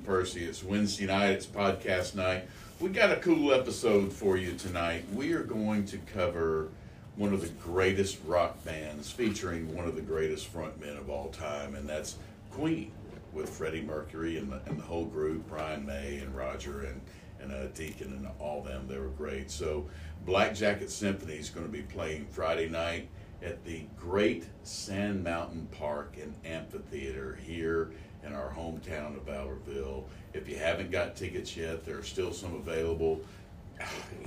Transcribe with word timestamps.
from 0.00 0.14
Percy. 0.14 0.44
It's 0.44 0.62
Wednesday 0.62 1.06
night, 1.06 1.30
it's 1.30 1.46
podcast 1.46 2.14
night. 2.14 2.48
We 2.80 2.90
got 2.90 3.10
a 3.10 3.16
cool 3.16 3.52
episode 3.52 4.12
for 4.12 4.36
you 4.36 4.52
tonight. 4.54 5.04
We 5.12 5.32
are 5.32 5.42
going 5.42 5.84
to 5.86 5.98
cover 5.98 6.68
one 7.16 7.34
of 7.34 7.42
the 7.42 7.48
greatest 7.48 8.18
rock 8.24 8.62
bands 8.64 9.10
featuring 9.10 9.74
one 9.74 9.86
of 9.86 9.96
the 9.96 10.02
greatest 10.02 10.52
frontmen 10.52 10.98
of 10.98 11.10
all 11.10 11.28
time, 11.28 11.74
and 11.74 11.88
that's 11.88 12.16
Queen 12.50 12.92
with 13.32 13.48
Freddie 13.48 13.82
Mercury 13.82 14.38
and 14.38 14.50
the, 14.52 14.60
and 14.66 14.78
the 14.78 14.84
whole 14.84 15.04
group, 15.04 15.48
Brian 15.48 15.84
May 15.84 16.18
and 16.18 16.34
Roger 16.34 16.82
and, 16.82 17.00
and 17.40 17.52
uh, 17.52 17.66
Deacon 17.74 18.12
and 18.12 18.28
all 18.38 18.62
them. 18.62 18.86
They 18.88 18.98
were 18.98 19.08
great. 19.08 19.50
So, 19.50 19.88
Black 20.24 20.54
Jacket 20.54 20.90
Symphony 20.90 21.34
is 21.34 21.50
going 21.50 21.66
to 21.66 21.72
be 21.72 21.82
playing 21.82 22.26
Friday 22.26 22.68
night 22.68 23.08
at 23.42 23.64
the 23.64 23.84
Great 23.98 24.46
Sand 24.62 25.24
Mountain 25.24 25.68
Park 25.72 26.16
and 26.20 26.34
Amphitheater 26.44 27.38
here 27.42 27.92
in 28.24 28.32
our 28.32 28.50
hometown 28.50 29.16
of 29.16 29.26
Albertville. 29.26 30.04
If 30.34 30.48
you 30.48 30.56
haven't 30.56 30.90
got 30.90 31.16
tickets 31.16 31.56
yet, 31.56 31.84
there 31.84 31.98
are 31.98 32.04
still 32.04 32.32
some 32.32 32.54
available. 32.54 33.20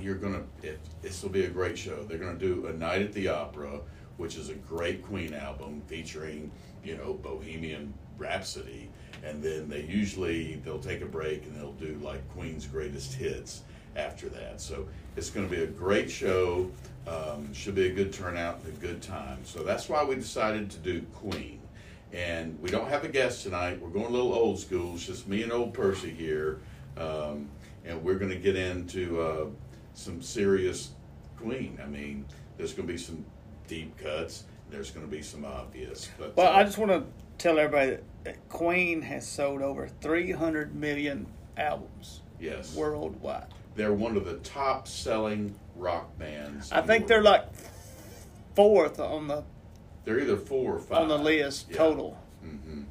You're 0.00 0.16
gonna. 0.16 0.42
It, 0.62 0.80
this 1.00 1.22
will 1.22 1.30
be 1.30 1.44
a 1.44 1.50
great 1.50 1.78
show. 1.78 2.02
They're 2.04 2.18
gonna 2.18 2.38
do 2.38 2.66
a 2.66 2.72
night 2.72 3.02
at 3.02 3.12
the 3.12 3.28
Opera, 3.28 3.80
which 4.16 4.36
is 4.36 4.48
a 4.48 4.54
great 4.54 5.04
Queen 5.04 5.32
album 5.32 5.82
featuring, 5.86 6.50
you 6.82 6.96
know, 6.96 7.14
Bohemian 7.14 7.94
Rhapsody, 8.18 8.90
and 9.24 9.42
then 9.42 9.68
they 9.68 9.82
usually 9.82 10.56
they'll 10.64 10.78
take 10.78 11.02
a 11.02 11.06
break 11.06 11.44
and 11.44 11.56
they'll 11.56 11.72
do 11.72 11.98
like 12.02 12.28
Queen's 12.30 12.66
greatest 12.66 13.14
hits 13.14 13.62
after 13.96 14.28
that. 14.28 14.60
So 14.60 14.88
it's 15.16 15.30
going 15.30 15.48
to 15.48 15.54
be 15.54 15.62
a 15.62 15.66
great 15.66 16.10
show. 16.10 16.70
Um, 17.06 17.52
should 17.52 17.74
be 17.74 17.86
a 17.88 17.92
good 17.92 18.12
turnout 18.12 18.60
and 18.64 18.74
a 18.74 18.80
good 18.80 19.02
time. 19.02 19.38
So 19.44 19.62
that's 19.62 19.88
why 19.88 20.02
we 20.02 20.14
decided 20.14 20.70
to 20.70 20.78
do 20.78 21.02
Queen. 21.14 21.60
And 22.14 22.60
we 22.60 22.70
don't 22.70 22.88
have 22.88 23.04
a 23.04 23.08
guest 23.08 23.42
tonight. 23.42 23.80
We're 23.80 23.88
going 23.88 24.06
a 24.06 24.10
little 24.10 24.32
old 24.32 24.60
school. 24.60 24.94
It's 24.94 25.04
just 25.04 25.26
me 25.26 25.42
and 25.42 25.50
old 25.50 25.74
Percy 25.74 26.10
here. 26.10 26.60
Um, 26.96 27.48
and 27.84 28.02
we're 28.04 28.18
going 28.18 28.30
to 28.30 28.38
get 28.38 28.54
into 28.54 29.20
uh, 29.20 29.46
some 29.94 30.22
serious 30.22 30.90
Queen. 31.36 31.78
I 31.82 31.86
mean, 31.86 32.24
there's 32.56 32.72
going 32.72 32.86
to 32.86 32.92
be 32.92 32.98
some 32.98 33.24
deep 33.66 33.96
cuts. 33.98 34.44
There's 34.70 34.92
going 34.92 35.04
to 35.04 35.10
be 35.10 35.22
some 35.22 35.44
obvious. 35.44 36.08
But 36.16 36.36
Well, 36.36 36.46
uh, 36.46 36.56
I 36.56 36.62
just 36.64 36.78
want 36.78 36.92
to 36.92 37.04
tell 37.36 37.58
everybody 37.58 37.98
that 38.22 38.48
Queen 38.48 39.02
has 39.02 39.26
sold 39.26 39.60
over 39.60 39.88
300 39.88 40.74
million 40.74 41.26
albums 41.56 42.22
yes, 42.40 42.74
worldwide. 42.74 43.46
they're 43.74 43.92
one 43.92 44.16
of 44.16 44.24
the 44.24 44.36
top 44.38 44.86
selling 44.86 45.54
rock 45.76 46.16
bands. 46.18 46.70
I 46.70 46.78
in 46.78 46.86
the 46.86 46.92
think 46.92 47.06
they're 47.08 47.22
like 47.22 47.46
fourth 48.54 49.00
on 49.00 49.28
the 49.28 49.44
they're 50.04 50.20
either 50.20 50.36
four 50.36 50.74
or 50.76 50.78
five 50.80 51.02
on 51.02 51.08
the 51.08 51.18
list 51.18 51.66
Yeah. 51.70 51.76
total. 51.76 52.18
hmm 52.42 52.82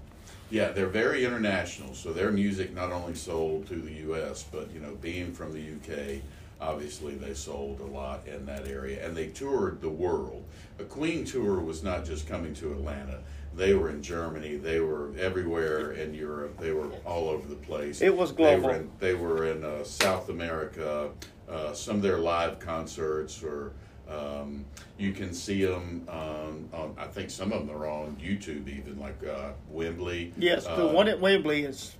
Yeah, 0.49 0.69
they're 0.71 0.87
very 0.87 1.25
international. 1.25 1.93
So 1.95 2.13
their 2.13 2.31
music 2.31 2.73
not 2.73 2.91
only 2.91 3.15
sold 3.15 3.67
to 3.67 3.75
the 3.75 3.91
U.S., 4.07 4.45
but 4.51 4.71
you 4.73 4.79
know, 4.79 4.95
being 5.01 5.33
from 5.33 5.51
the 5.53 5.59
U.K., 5.61 6.21
obviously 6.61 7.15
they 7.15 7.33
sold 7.33 7.79
a 7.81 7.85
lot 7.85 8.25
in 8.27 8.45
that 8.45 8.67
area, 8.67 9.05
and 9.05 9.15
they 9.17 9.27
toured 9.27 9.81
the 9.81 9.89
world. 9.89 10.43
A 10.79 10.83
Queen 10.83 11.25
tour 11.25 11.59
was 11.59 11.83
not 11.83 12.05
just 12.05 12.27
coming 12.27 12.53
to 12.55 12.71
Atlanta. 12.71 13.19
They 13.55 13.73
were 13.73 13.89
in 13.89 14.01
Germany. 14.01 14.55
They 14.57 14.79
were 14.79 15.11
everywhere 15.19 15.91
in 15.91 16.13
Europe. 16.13 16.57
They 16.59 16.71
were 16.71 16.89
all 17.05 17.29
over 17.29 17.47
the 17.47 17.55
place. 17.55 18.01
It 18.01 18.15
was 18.15 18.29
They 18.31 18.35
global. 18.35 18.69
were 18.69 18.75
in, 18.75 18.91
they 18.99 19.13
were 19.13 19.45
in 19.45 19.63
uh, 19.63 19.83
South 19.83 20.29
America. 20.29 21.09
Uh, 21.49 21.73
some 21.73 21.97
of 21.97 22.01
their 22.01 22.17
live 22.17 22.57
concerts 22.59 23.43
or 23.43 23.73
um, 24.09 24.65
you 24.97 25.11
can 25.13 25.33
see 25.33 25.63
them 25.65 26.05
on, 26.09 26.69
on. 26.73 26.95
I 26.97 27.05
think 27.07 27.29
some 27.29 27.51
of 27.51 27.65
them 27.67 27.75
are 27.75 27.87
on 27.87 28.17
YouTube, 28.21 28.67
even 28.67 28.99
like 28.99 29.21
uh, 29.25 29.51
Wembley. 29.69 30.33
Yes, 30.37 30.65
the 30.65 30.89
Uh, 30.89 30.91
one 30.93 31.07
at 31.07 31.19
Wembley 31.19 31.63
is 31.63 31.95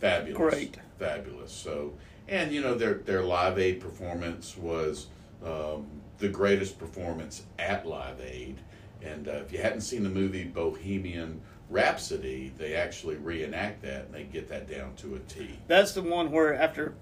fabulous, 0.00 0.36
great. 0.36 0.76
fabulous. 0.98 1.52
So, 1.52 1.94
and 2.28 2.52
you 2.52 2.60
know 2.60 2.74
their 2.74 2.94
their 2.94 3.22
Live 3.22 3.58
Aid 3.58 3.80
performance 3.80 4.56
was 4.56 5.06
um, 5.44 5.86
the 6.18 6.28
greatest 6.28 6.78
performance 6.78 7.42
at 7.58 7.86
Live 7.86 8.20
Aid. 8.20 8.56
And 9.02 9.28
uh, 9.28 9.32
if 9.32 9.52
you 9.52 9.58
hadn't 9.58 9.82
seen 9.82 10.02
the 10.02 10.08
movie 10.08 10.44
Bohemian 10.44 11.40
Rhapsody, 11.70 12.52
they 12.56 12.74
actually 12.74 13.16
reenact 13.16 13.82
that 13.82 14.06
and 14.06 14.14
they 14.14 14.24
get 14.24 14.48
that 14.48 14.68
down 14.68 14.94
to 14.96 15.16
a 15.16 15.18
T. 15.20 15.58
that's 15.66 15.92
the 15.92 16.02
one 16.02 16.30
where 16.30 16.54
after 16.54 16.94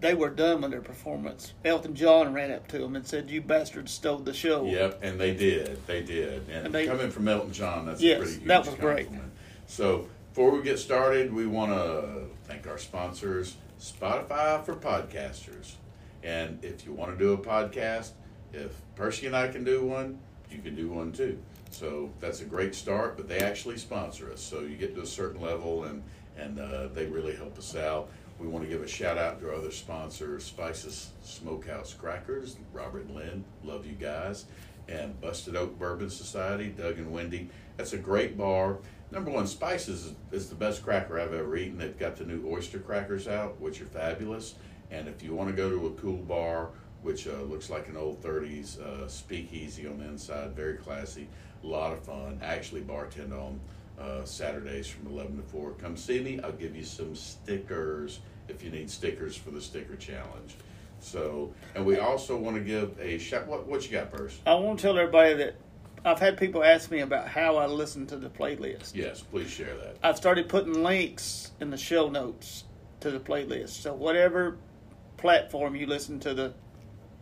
they 0.00 0.14
were 0.14 0.30
done 0.30 0.62
with 0.62 0.70
their 0.70 0.80
performance, 0.80 1.52
Elton 1.64 1.94
John 1.94 2.32
ran 2.32 2.50
up 2.50 2.66
to 2.68 2.78
them 2.78 2.96
and 2.96 3.06
said, 3.06 3.30
"You 3.30 3.40
bastards 3.42 3.92
stole 3.92 4.18
the 4.18 4.32
show." 4.34 4.64
Yep, 4.64 5.00
and 5.02 5.20
they 5.20 5.34
did. 5.34 5.86
They 5.86 6.02
did. 6.02 6.48
And, 6.48 6.66
And 6.66 6.74
they- 6.74 6.86
coming 6.86 7.10
from 7.10 7.28
Elton 7.28 7.52
John, 7.52 7.86
that's 7.86 8.00
Yes, 8.00 8.16
a 8.16 8.20
pretty 8.22 8.34
huge 8.38 8.48
that 8.48 8.66
was 8.66 8.74
great. 8.76 9.08
So 9.66 10.08
before 10.32 10.50
we 10.52 10.62
get 10.62 10.78
started, 10.78 11.32
we 11.32 11.46
want 11.46 11.72
to 11.72 12.26
thank 12.44 12.66
our 12.66 12.78
sponsors, 12.78 13.56
Spotify 13.80 14.64
for 14.64 14.74
podcasters. 14.74 15.72
And 16.22 16.62
if 16.64 16.84
you 16.86 16.92
want 16.92 17.12
to 17.12 17.16
do 17.18 17.32
a 17.32 17.38
podcast, 17.38 18.10
if 18.52 18.72
Percy 18.96 19.26
and 19.26 19.36
I 19.36 19.48
can 19.48 19.64
do 19.64 19.84
one, 19.84 20.18
you 20.50 20.58
can 20.60 20.74
do 20.74 20.88
one 20.88 21.12
too. 21.12 21.38
So 21.70 22.10
that's 22.20 22.40
a 22.40 22.44
great 22.44 22.74
start, 22.74 23.16
but 23.16 23.28
they 23.28 23.38
actually 23.38 23.78
sponsor 23.78 24.32
us. 24.32 24.40
So 24.40 24.60
you 24.60 24.76
get 24.76 24.94
to 24.96 25.02
a 25.02 25.06
certain 25.06 25.40
level 25.40 25.84
and, 25.84 26.02
and 26.36 26.58
uh, 26.58 26.88
they 26.88 27.06
really 27.06 27.34
help 27.36 27.56
us 27.56 27.76
out. 27.76 28.10
We 28.40 28.48
want 28.48 28.64
to 28.64 28.70
give 28.70 28.82
a 28.82 28.88
shout 28.88 29.18
out 29.18 29.38
to 29.40 29.48
our 29.48 29.54
other 29.54 29.70
sponsors, 29.70 30.44
Spices 30.44 31.10
Smokehouse 31.22 31.92
Crackers, 31.92 32.56
Robert 32.72 33.04
and 33.04 33.14
Lynn, 33.14 33.44
love 33.62 33.84
you 33.84 33.92
guys, 33.92 34.46
and 34.88 35.20
Busted 35.20 35.56
Oak 35.56 35.78
Bourbon 35.78 36.08
Society, 36.08 36.68
Doug 36.68 36.96
and 36.96 37.12
Wendy. 37.12 37.50
That's 37.76 37.92
a 37.92 37.98
great 37.98 38.38
bar. 38.38 38.78
Number 39.10 39.30
one, 39.30 39.46
Spices 39.46 40.06
is, 40.06 40.14
is 40.32 40.48
the 40.48 40.54
best 40.54 40.82
cracker 40.82 41.20
I've 41.20 41.34
ever 41.34 41.54
eaten. 41.54 41.76
They've 41.76 41.98
got 41.98 42.16
the 42.16 42.24
new 42.24 42.50
oyster 42.50 42.78
crackers 42.78 43.28
out, 43.28 43.60
which 43.60 43.82
are 43.82 43.86
fabulous. 43.86 44.54
And 44.90 45.06
if 45.06 45.22
you 45.22 45.34
want 45.34 45.50
to 45.50 45.56
go 45.56 45.68
to 45.68 45.88
a 45.88 45.90
cool 46.00 46.16
bar, 46.16 46.70
which 47.02 47.26
uh, 47.26 47.42
looks 47.42 47.68
like 47.68 47.88
an 47.88 47.96
old 47.98 48.22
30s 48.22 48.80
uh, 48.80 49.06
speakeasy 49.06 49.86
on 49.86 49.98
the 49.98 50.06
inside, 50.06 50.56
very 50.56 50.76
classy, 50.78 51.28
a 51.62 51.66
lot 51.66 51.92
of 51.92 52.02
fun. 52.04 52.40
I 52.42 52.46
actually 52.46 52.80
bartend 52.80 53.32
on 53.32 53.60
uh, 54.00 54.24
Saturdays 54.24 54.88
from 54.88 55.06
11 55.08 55.36
to 55.36 55.42
4. 55.42 55.72
Come 55.72 55.96
see 55.96 56.20
me. 56.20 56.40
I'll 56.42 56.52
give 56.52 56.74
you 56.74 56.84
some 56.84 57.14
stickers 57.14 58.20
if 58.48 58.64
you 58.64 58.70
need 58.70 58.90
stickers 58.90 59.36
for 59.36 59.50
the 59.50 59.60
sticker 59.60 59.96
challenge. 59.96 60.56
So, 61.00 61.52
and 61.74 61.84
we 61.84 61.98
also 61.98 62.36
want 62.36 62.56
to 62.56 62.62
give 62.62 62.98
a 63.00 63.18
shout. 63.18 63.46
What 63.46 63.66
what 63.66 63.84
you 63.84 63.92
got, 63.92 64.10
first? 64.10 64.38
I 64.46 64.54
want 64.54 64.78
to 64.78 64.82
tell 64.82 64.98
everybody 64.98 65.34
that 65.34 65.54
I've 66.04 66.18
had 66.18 66.36
people 66.36 66.62
ask 66.62 66.90
me 66.90 67.00
about 67.00 67.28
how 67.28 67.56
I 67.56 67.66
listen 67.66 68.06
to 68.08 68.16
the 68.16 68.28
playlist. 68.28 68.94
Yes, 68.94 69.22
please 69.22 69.50
share 69.50 69.76
that. 69.78 69.96
I've 70.02 70.16
started 70.16 70.48
putting 70.48 70.82
links 70.82 71.52
in 71.60 71.70
the 71.70 71.76
show 71.78 72.08
notes 72.08 72.64
to 73.00 73.10
the 73.10 73.20
playlist. 73.20 73.70
So 73.70 73.94
whatever 73.94 74.58
platform 75.16 75.74
you 75.74 75.86
listen 75.86 76.20
to 76.20 76.34
the 76.34 76.54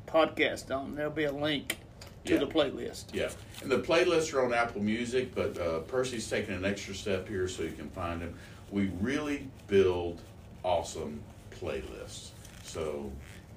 podcast 0.06 0.74
on, 0.74 0.94
there'll 0.94 1.10
be 1.10 1.24
a 1.24 1.32
link 1.32 1.78
to 2.24 2.34
Yeah. 2.34 2.38
the 2.40 2.46
playlist. 2.46 3.14
Yeah, 3.14 3.30
and 3.62 3.70
the 3.70 3.78
playlists 3.78 4.32
are 4.34 4.44
on 4.44 4.52
Apple 4.52 4.82
Music, 4.82 5.34
but 5.34 5.58
uh, 5.58 5.80
Percy's 5.80 6.28
taking 6.28 6.54
an 6.54 6.64
extra 6.64 6.94
step 6.94 7.28
here 7.28 7.48
so 7.48 7.62
you 7.62 7.72
can 7.72 7.90
find 7.90 8.20
them. 8.20 8.34
We 8.70 8.90
really 9.00 9.48
build 9.66 10.20
awesome 10.62 11.20
playlists, 11.50 12.30
so 12.62 13.10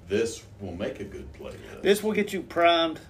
this 0.08 0.44
will 0.60 0.74
make 0.76 1.00
a 1.00 1.04
good 1.04 1.32
playlist. 1.34 1.82
This 1.82 2.02
will 2.02 2.12
get 2.12 2.32
you 2.32 2.42
primed 2.42 3.00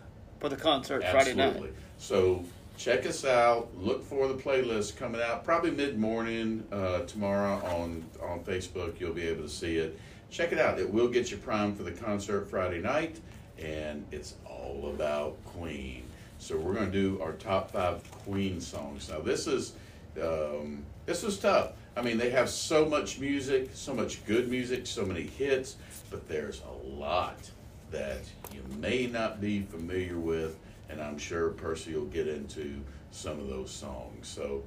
for 0.40 0.48
the 0.48 0.56
concert 0.56 1.04
Friday 1.10 1.34
night. 1.34 1.62
So 1.98 2.44
check 2.76 3.06
us 3.06 3.24
out. 3.24 3.68
Look 3.78 4.04
for 4.04 4.26
the 4.28 4.34
playlist 4.34 4.96
coming 4.96 5.20
out 5.20 5.44
probably 5.44 5.70
mid 5.70 5.98
morning 5.98 6.64
uh, 6.72 7.00
tomorrow 7.00 7.62
on 7.66 8.04
on 8.20 8.40
Facebook. 8.40 8.98
You'll 8.98 9.14
be 9.14 9.26
able 9.28 9.44
to 9.44 9.48
see 9.48 9.76
it. 9.76 9.98
Check 10.30 10.50
it 10.52 10.58
out. 10.58 10.78
It 10.80 10.90
will 10.90 11.08
get 11.08 11.30
you 11.30 11.36
primed 11.36 11.76
for 11.76 11.82
the 11.82 11.92
concert 11.92 12.48
Friday 12.48 12.80
night, 12.80 13.20
and 13.58 14.04
it's 14.10 14.34
all 14.46 14.92
about 14.94 15.36
Queen. 15.44 16.04
So 16.38 16.56
we're 16.56 16.74
going 16.74 16.90
to 16.90 16.92
do 16.92 17.20
our 17.22 17.32
top 17.32 17.70
five 17.70 18.08
Queen 18.24 18.60
songs. 18.60 19.08
Now 19.08 19.20
this 19.20 19.46
is 19.46 19.74
um, 20.20 20.84
this 21.06 21.24
is 21.24 21.38
tough. 21.38 21.72
I 21.96 22.02
mean, 22.02 22.18
they 22.18 22.30
have 22.30 22.48
so 22.48 22.84
much 22.86 23.18
music, 23.18 23.70
so 23.74 23.94
much 23.94 24.24
good 24.26 24.48
music, 24.48 24.86
so 24.86 25.04
many 25.04 25.22
hits, 25.22 25.76
but 26.10 26.28
there's 26.28 26.62
a 26.62 26.88
lot 26.88 27.50
that 27.90 28.22
you 28.52 28.62
may 28.78 29.06
not 29.06 29.40
be 29.40 29.62
familiar 29.62 30.18
with, 30.18 30.58
and 30.88 31.00
I'm 31.00 31.18
sure 31.18 31.50
Percy 31.50 31.94
will 31.94 32.06
get 32.06 32.26
into 32.26 32.80
some 33.10 33.38
of 33.38 33.48
those 33.48 33.70
songs. 33.70 34.26
So, 34.26 34.62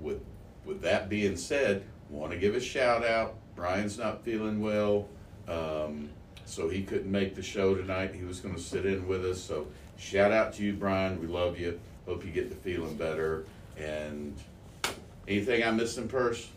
with 0.00 0.20
with 0.64 0.80
that 0.82 1.08
being 1.08 1.36
said, 1.36 1.84
want 2.10 2.32
to 2.32 2.38
give 2.38 2.54
a 2.54 2.60
shout 2.60 3.04
out. 3.04 3.34
Brian's 3.54 3.98
not 3.98 4.24
feeling 4.24 4.60
well, 4.60 5.06
um, 5.46 6.10
so 6.46 6.68
he 6.68 6.82
couldn't 6.82 7.10
make 7.10 7.34
the 7.34 7.42
show 7.42 7.74
tonight. 7.74 8.14
He 8.14 8.24
was 8.24 8.40
going 8.40 8.54
to 8.54 8.60
sit 8.60 8.86
in 8.86 9.06
with 9.06 9.24
us. 9.24 9.40
So, 9.40 9.66
shout 9.96 10.32
out 10.32 10.54
to 10.54 10.62
you, 10.62 10.72
Brian. 10.72 11.20
We 11.20 11.26
love 11.26 11.58
you. 11.58 11.80
Hope 12.06 12.24
you 12.24 12.30
get 12.30 12.50
to 12.50 12.56
feeling 12.56 12.96
better. 12.96 13.44
And 13.78 14.36
anything 15.26 15.64
I 15.64 15.70
missed 15.70 15.98
in 15.98 16.08
purse? 16.08 16.48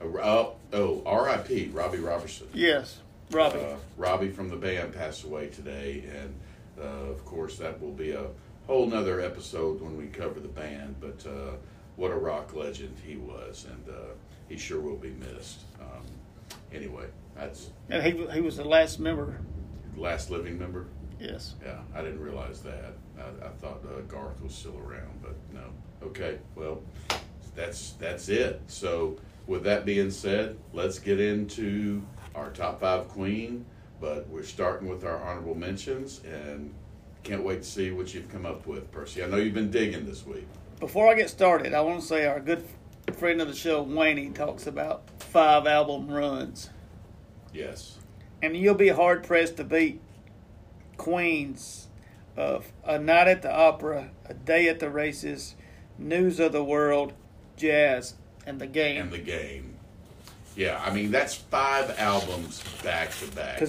Oh, 0.00 0.54
oh, 0.72 1.02
R.I.P. 1.06 1.70
Robbie 1.72 1.98
Robertson. 1.98 2.48
Yes, 2.52 2.98
Robbie. 3.30 3.60
Uh, 3.60 3.76
Robbie 3.96 4.30
from 4.30 4.48
the 4.48 4.56
band 4.56 4.94
passed 4.94 5.24
away 5.24 5.48
today, 5.48 6.04
and 6.12 6.34
uh, 6.80 7.10
of 7.10 7.24
course 7.24 7.56
that 7.58 7.80
will 7.80 7.92
be 7.92 8.12
a 8.12 8.26
whole 8.66 8.86
nother 8.86 9.20
episode 9.20 9.80
when 9.80 9.96
we 9.96 10.06
cover 10.06 10.40
the 10.40 10.48
band. 10.48 10.96
But 11.00 11.24
uh, 11.28 11.52
what 11.96 12.10
a 12.10 12.16
rock 12.16 12.54
legend 12.54 12.96
he 13.04 13.16
was, 13.16 13.66
and 13.70 13.94
uh, 13.94 14.14
he 14.48 14.56
sure 14.56 14.80
will 14.80 14.96
be 14.96 15.10
missed. 15.10 15.60
Um, 15.80 16.04
anyway, 16.72 17.06
that's 17.36 17.70
And 17.88 18.02
he 18.02 18.26
he 18.32 18.40
was 18.40 18.56
the 18.56 18.64
last 18.64 18.98
member. 19.00 19.40
last 19.96 20.30
living 20.30 20.58
member. 20.58 20.86
Yes. 21.20 21.54
Yeah, 21.64 21.78
I 21.94 22.02
didn't 22.02 22.20
realize 22.20 22.60
that. 22.62 22.94
I, 23.18 23.46
I 23.46 23.48
thought 23.50 23.80
uh, 23.86 24.00
Garth 24.08 24.42
was 24.42 24.54
still 24.54 24.76
around, 24.78 25.20
but 25.22 25.36
no. 25.52 25.62
Okay, 26.08 26.38
well, 26.56 26.82
that's 27.54 27.92
that's 27.92 28.28
it. 28.28 28.60
So, 28.66 29.16
with 29.46 29.62
that 29.64 29.84
being 29.84 30.10
said, 30.10 30.56
let's 30.72 30.98
get 30.98 31.20
into 31.20 32.02
our 32.34 32.50
top 32.50 32.80
five 32.80 33.08
Queen. 33.08 33.64
But 34.00 34.28
we're 34.28 34.42
starting 34.42 34.88
with 34.88 35.04
our 35.04 35.22
honorable 35.22 35.54
mentions, 35.54 36.22
and 36.24 36.74
can't 37.22 37.44
wait 37.44 37.62
to 37.62 37.68
see 37.68 37.92
what 37.92 38.12
you've 38.12 38.28
come 38.28 38.44
up 38.44 38.66
with, 38.66 38.90
Percy. 38.90 39.22
I 39.22 39.28
know 39.28 39.36
you've 39.36 39.54
been 39.54 39.70
digging 39.70 40.04
this 40.04 40.26
week. 40.26 40.48
Before 40.80 41.08
I 41.08 41.14
get 41.14 41.30
started, 41.30 41.72
I 41.72 41.80
want 41.82 42.00
to 42.00 42.06
say 42.06 42.26
our 42.26 42.40
good 42.40 42.64
friend 43.16 43.40
of 43.40 43.46
the 43.46 43.54
show, 43.54 43.80
Wayne, 43.82 44.32
talks 44.34 44.66
about 44.66 45.04
five 45.20 45.68
album 45.68 46.08
runs. 46.08 46.70
Yes. 47.52 47.98
And 48.42 48.56
you'll 48.56 48.74
be 48.74 48.88
hard 48.88 49.22
pressed 49.24 49.56
to 49.58 49.64
beat 49.64 50.00
Queen's 50.96 51.88
of 52.36 52.72
A 52.84 52.98
Night 52.98 53.28
at 53.28 53.42
the 53.42 53.52
Opera, 53.52 54.10
A 54.26 54.34
Day 54.34 54.68
at 54.68 54.80
the 54.80 54.90
Races, 54.90 55.54
News 55.98 56.40
of 56.40 56.52
the 56.52 56.64
World, 56.64 57.12
Jazz, 57.56 58.14
and 58.46 58.60
The 58.60 58.66
Game. 58.66 59.02
And 59.02 59.10
the 59.12 59.18
game. 59.18 59.76
Yeah, 60.56 60.82
I 60.84 60.92
mean 60.92 61.10
that's 61.10 61.34
five 61.34 61.98
albums 61.98 62.62
back 62.82 63.10
to 63.18 63.26
back. 63.28 63.62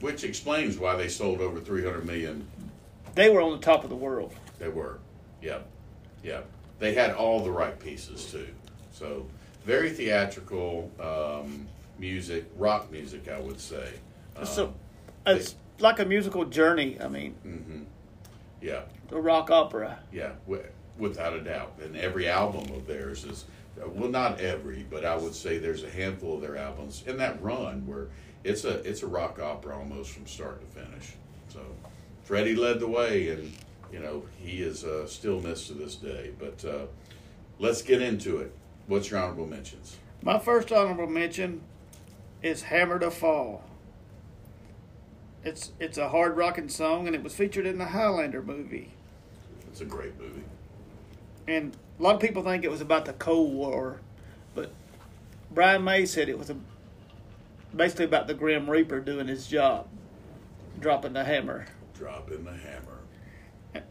which 0.00 0.24
explains 0.24 0.76
why 0.76 0.96
they 0.96 1.08
sold 1.08 1.40
over 1.40 1.60
three 1.60 1.82
hundred 1.82 2.04
million 2.06 2.46
they 3.14 3.28
were 3.28 3.40
on 3.40 3.52
the 3.52 3.58
top 3.58 3.84
of 3.84 3.90
the 3.90 3.96
world. 3.96 4.32
They 4.58 4.68
were. 4.68 4.98
Yep. 5.42 5.66
Yep. 6.22 6.46
They 6.78 6.94
had 6.94 7.12
all 7.12 7.42
the 7.42 7.50
right 7.50 7.78
pieces 7.78 8.24
too. 8.30 8.48
So 8.92 9.26
very 9.64 9.90
theatrical 9.90 10.90
um, 11.00 11.66
music, 12.04 12.46
rock 12.56 12.90
music, 12.90 13.28
I 13.28 13.38
would 13.38 13.60
say. 13.60 13.92
Um, 14.36 14.46
so 14.46 14.74
it's 15.26 15.54
like 15.78 16.00
a 16.00 16.04
musical 16.04 16.44
journey. 16.46 16.96
I 17.00 17.08
mean, 17.08 17.34
mhm. 17.46 17.84
Yeah. 18.60 18.82
the 19.08 19.20
rock 19.20 19.50
opera. 19.50 19.98
Yeah. 20.12 20.32
W- 20.46 20.64
without 20.98 21.34
a 21.34 21.40
doubt. 21.40 21.74
And 21.82 21.96
every 21.96 22.28
album 22.28 22.74
of 22.74 22.86
theirs 22.86 23.24
is, 23.24 23.44
well, 23.76 24.08
not 24.10 24.40
every, 24.40 24.84
but 24.90 25.04
I 25.04 25.16
would 25.16 25.34
say 25.34 25.58
there's 25.58 25.84
a 25.84 25.90
handful 25.90 26.34
of 26.36 26.40
their 26.42 26.56
albums 26.56 27.04
in 27.06 27.16
that 27.18 27.40
run 27.42 27.86
where 27.86 28.08
it's 28.44 28.64
a 28.64 28.78
it's 28.88 29.02
a 29.02 29.06
rock 29.06 29.38
opera 29.38 29.76
almost 29.78 30.10
from 30.10 30.26
start 30.26 30.60
to 30.60 30.80
finish. 30.80 31.12
So 31.48 31.60
Freddie 32.24 32.54
led 32.56 32.80
the 32.80 32.88
way, 32.88 33.28
and 33.28 33.52
you 33.92 33.98
know 33.98 34.24
he 34.38 34.62
is 34.62 34.84
uh, 34.84 35.06
still 35.06 35.40
missed 35.40 35.66
to 35.68 35.74
this 35.74 35.94
day. 35.96 36.32
But 36.38 36.64
uh, 36.64 36.86
let's 37.58 37.82
get 37.82 38.00
into 38.02 38.38
it. 38.38 38.52
What's 38.86 39.10
your 39.10 39.20
honorable 39.20 39.46
mentions? 39.46 39.96
My 40.22 40.38
first 40.38 40.70
honorable 40.72 41.06
mention 41.06 41.60
is 42.42 42.62
"Hammer 42.62 42.98
to 42.98 43.10
Fall." 43.10 43.64
It's 45.44 45.72
it's 45.78 45.98
a 45.98 46.10
hard 46.10 46.36
rocking 46.36 46.68
song, 46.68 47.06
and 47.06 47.16
it 47.16 47.22
was 47.22 47.34
featured 47.34 47.66
in 47.66 47.78
the 47.78 47.86
Highlander 47.86 48.42
movie. 48.42 48.92
It's 49.68 49.80
a 49.80 49.84
great 49.84 50.18
movie. 50.18 50.44
And 51.46 51.76
a 51.98 52.02
lot 52.02 52.14
of 52.14 52.20
people 52.20 52.42
think 52.42 52.64
it 52.64 52.70
was 52.70 52.80
about 52.80 53.04
the 53.04 53.12
Cold 53.12 53.54
War, 53.54 54.00
but 54.54 54.72
Brian 55.50 55.82
May 55.82 56.06
said 56.06 56.28
it 56.28 56.38
was 56.38 56.50
a, 56.50 56.56
basically 57.74 58.04
about 58.04 58.26
the 58.26 58.34
Grim 58.34 58.68
Reaper 58.68 59.00
doing 59.00 59.28
his 59.28 59.46
job, 59.46 59.88
dropping 60.78 61.12
the 61.12 61.24
hammer. 61.24 61.66
Dropping 61.94 62.44
the 62.44 62.52
hammer. 62.52 63.84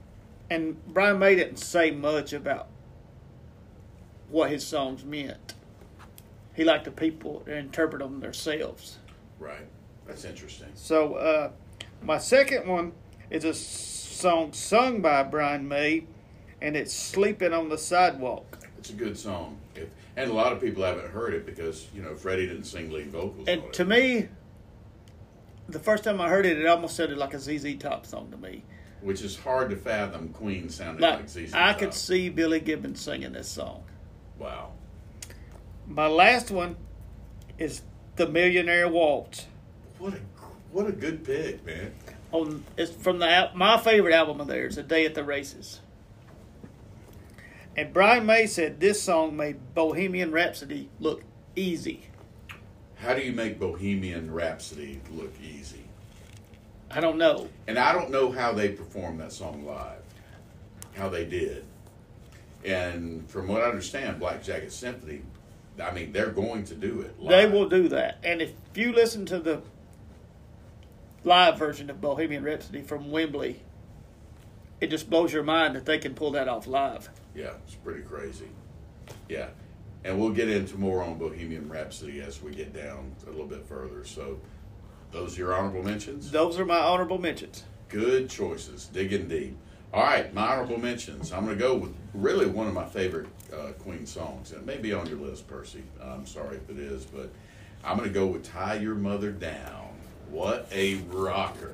And 0.49 0.77
Brian 0.87 1.19
May 1.19 1.35
didn't 1.35 1.57
say 1.57 1.91
much 1.91 2.33
about 2.33 2.67
what 4.29 4.49
his 4.49 4.65
songs 4.65 5.05
meant. 5.05 5.53
He 6.59 6.65
liked 6.65 6.83
the 6.83 6.91
people 6.91 7.39
to 7.45 7.55
interpret 7.55 8.01
them 8.01 8.19
themselves. 8.19 8.97
Right. 9.39 9.65
That's 10.05 10.25
interesting. 10.25 10.67
So, 10.75 11.13
uh, 11.13 11.51
my 12.03 12.17
second 12.17 12.67
one 12.67 12.91
is 13.29 13.45
a 13.45 13.53
song 13.53 14.51
sung 14.51 15.01
by 15.01 15.23
Brian 15.23 15.69
May, 15.69 16.03
and 16.61 16.75
it's 16.75 16.93
"Sleeping 16.93 17.53
on 17.53 17.69
the 17.69 17.77
Sidewalk." 17.77 18.59
It's 18.77 18.89
a 18.89 18.93
good 18.93 19.17
song. 19.17 19.57
If, 19.73 19.87
and 20.17 20.29
a 20.29 20.33
lot 20.33 20.51
of 20.51 20.59
people 20.59 20.83
haven't 20.83 21.09
heard 21.11 21.33
it 21.33 21.45
because 21.45 21.87
you 21.95 22.01
know 22.01 22.13
Freddie 22.13 22.47
didn't 22.47 22.65
sing 22.65 22.91
lead 22.91 23.09
vocals. 23.09 23.47
And 23.47 23.71
to 23.71 23.85
me, 23.85 24.27
the 25.69 25.79
first 25.79 26.03
time 26.03 26.19
I 26.19 26.27
heard 26.27 26.45
it, 26.45 26.59
it 26.59 26.65
almost 26.67 26.97
sounded 26.97 27.17
like 27.17 27.33
a 27.33 27.39
ZZ 27.39 27.77
Top 27.77 28.05
song 28.05 28.31
to 28.31 28.37
me. 28.37 28.65
which 28.99 29.21
is 29.21 29.37
hard 29.39 29.69
to 29.69 29.77
fathom. 29.77 30.27
Queen 30.33 30.67
sounded 30.67 30.99
Like 31.01 31.19
like 31.19 31.29
ZZ 31.29 31.53
I 31.53 31.57
Top. 31.57 31.69
I 31.69 31.73
could 31.79 31.93
see 31.93 32.27
Billy 32.27 32.59
Gibbons 32.59 32.99
singing 32.99 33.31
this 33.31 33.47
song. 33.47 33.85
Wow. 34.37 34.73
My 35.89 36.05
last 36.05 36.51
one 36.51 36.77
is 37.57 37.81
"The 38.15 38.27
Millionaire 38.27 38.87
Waltz." 38.87 39.47
What 39.97 40.13
a 40.13 40.19
what 40.71 40.85
a 40.85 40.91
good 40.91 41.25
pick, 41.25 41.65
man. 41.65 41.93
On 42.31 42.63
it's 42.77 42.91
from 42.91 43.17
the 43.17 43.49
my 43.55 43.77
favorite 43.79 44.13
album 44.13 44.39
of 44.39 44.45
theirs, 44.45 44.77
"A 44.77 44.83
Day 44.83 45.07
at 45.07 45.15
the 45.15 45.23
Races." 45.23 45.81
And 47.75 47.91
Brian 47.91 48.27
May 48.27 48.45
said 48.45 48.79
this 48.79 49.01
song 49.01 49.35
made 49.35 49.73
Bohemian 49.73 50.31
Rhapsody 50.31 50.89
look 50.99 51.23
easy. 51.55 52.09
How 52.97 53.15
do 53.15 53.21
you 53.21 53.31
make 53.31 53.59
Bohemian 53.59 54.31
Rhapsody 54.31 55.01
look 55.11 55.33
easy? 55.41 55.85
I 56.91 56.99
don't 56.99 57.17
know. 57.17 57.49
And 57.67 57.79
I 57.79 57.93
don't 57.93 58.11
know 58.11 58.31
how 58.31 58.51
they 58.51 58.69
performed 58.69 59.21
that 59.21 59.31
song 59.31 59.65
live. 59.65 60.03
How 60.93 61.09
they 61.09 61.25
did. 61.25 61.65
And 62.63 63.27
from 63.29 63.47
what 63.47 63.61
I 63.61 63.69
understand, 63.69 64.19
Black 64.19 64.43
Jacket 64.43 64.71
Symphony, 64.71 65.21
I 65.81 65.91
mean, 65.91 66.11
they're 66.11 66.31
going 66.31 66.63
to 66.65 66.75
do 66.75 67.01
it. 67.01 67.19
Live. 67.19 67.29
They 67.29 67.45
will 67.57 67.69
do 67.69 67.87
that. 67.89 68.19
And 68.23 68.41
if 68.41 68.53
you 68.75 68.93
listen 68.93 69.25
to 69.27 69.39
the 69.39 69.61
live 71.23 71.57
version 71.57 71.89
of 71.89 72.01
Bohemian 72.01 72.43
Rhapsody 72.43 72.81
from 72.81 73.11
Wembley, 73.11 73.61
it 74.81 74.87
just 74.87 75.09
blows 75.09 75.33
your 75.33 75.43
mind 75.43 75.75
that 75.75 75.85
they 75.85 75.97
can 75.97 76.13
pull 76.13 76.31
that 76.31 76.47
off 76.47 76.67
live. 76.67 77.09
Yeah, 77.35 77.53
it's 77.65 77.75
pretty 77.75 78.01
crazy. 78.01 78.47
Yeah. 79.27 79.49
And 80.03 80.19
we'll 80.19 80.31
get 80.31 80.49
into 80.49 80.77
more 80.77 81.03
on 81.03 81.17
Bohemian 81.17 81.67
Rhapsody 81.67 82.21
as 82.21 82.41
we 82.41 82.51
get 82.51 82.73
down 82.73 83.15
a 83.27 83.29
little 83.29 83.45
bit 83.45 83.65
further. 83.65 84.05
So, 84.05 84.39
those 85.11 85.37
are 85.37 85.41
your 85.41 85.53
honorable 85.53 85.83
mentions? 85.83 86.31
Those 86.31 86.57
are 86.59 86.65
my 86.65 86.77
honorable 86.77 87.17
mentions. 87.17 87.63
Good 87.89 88.29
choices, 88.29 88.85
digging 88.85 89.27
deep. 89.27 89.57
All 89.91 90.03
right, 90.03 90.31
my 90.33 90.53
honorable 90.53 90.77
mentions. 90.79 91.31
I'm 91.31 91.45
going 91.45 91.57
to 91.57 91.63
go 91.63 91.75
with 91.75 91.95
really 92.13 92.45
one 92.45 92.67
of 92.67 92.73
my 92.73 92.85
favorite 92.85 93.27
uh, 93.51 93.71
Queen 93.79 94.05
songs, 94.05 94.51
and 94.51 94.61
it 94.61 94.65
may 94.65 94.77
be 94.77 94.93
on 94.93 95.07
your 95.07 95.17
list, 95.17 95.47
Percy. 95.47 95.83
I'm 96.01 96.27
sorry 96.27 96.57
if 96.57 96.69
it 96.69 96.77
is, 96.77 97.05
but 97.05 97.29
I'm 97.83 97.97
going 97.97 98.07
to 98.07 98.13
go 98.13 98.27
with 98.27 98.43
"Tie 98.43 98.75
Your 98.75 98.93
Mother 98.95 99.31
Down." 99.31 99.87
What 100.29 100.67
a 100.71 100.95
rocker! 101.09 101.73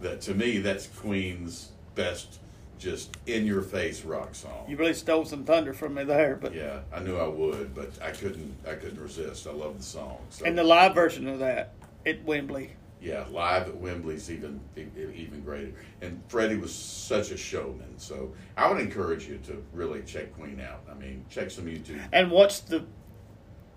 That 0.00 0.20
to 0.22 0.34
me, 0.34 0.58
that's 0.58 0.86
Queen's 0.86 1.72
best, 1.96 2.38
just 2.78 3.16
in-your-face 3.26 4.04
rock 4.04 4.36
song. 4.36 4.66
You 4.68 4.76
really 4.76 4.94
stole 4.94 5.24
some 5.24 5.42
thunder 5.42 5.74
from 5.74 5.94
me 5.94 6.04
there, 6.04 6.36
but 6.36 6.54
Yeah, 6.54 6.80
I 6.92 7.00
knew 7.00 7.16
I 7.16 7.26
would, 7.26 7.74
but 7.74 7.90
I 8.00 8.12
couldn't. 8.12 8.54
I 8.64 8.74
couldn't 8.74 9.00
resist. 9.00 9.48
I 9.48 9.50
love 9.50 9.78
the 9.78 9.82
song. 9.84 10.18
So, 10.30 10.44
and 10.44 10.56
the 10.56 10.62
live 10.62 10.94
version 10.94 11.26
of 11.26 11.40
that 11.40 11.72
at 12.06 12.22
Wembley. 12.24 12.74
Yeah, 13.00 13.24
live 13.30 13.68
at 13.68 13.76
Wembley's 13.76 14.30
even 14.30 14.60
even 14.76 15.42
greater. 15.42 15.72
And 16.00 16.22
Freddie 16.28 16.56
was 16.56 16.74
such 16.74 17.30
a 17.30 17.36
showman. 17.36 17.98
So 17.98 18.32
I 18.56 18.70
would 18.70 18.80
encourage 18.80 19.28
you 19.28 19.38
to 19.46 19.62
really 19.72 20.02
check 20.02 20.34
Queen 20.34 20.60
out. 20.60 20.82
I 20.90 20.94
mean, 20.94 21.24
check 21.30 21.50
some 21.50 21.66
YouTube. 21.66 22.00
And 22.12 22.30
watch 22.30 22.64
the 22.64 22.84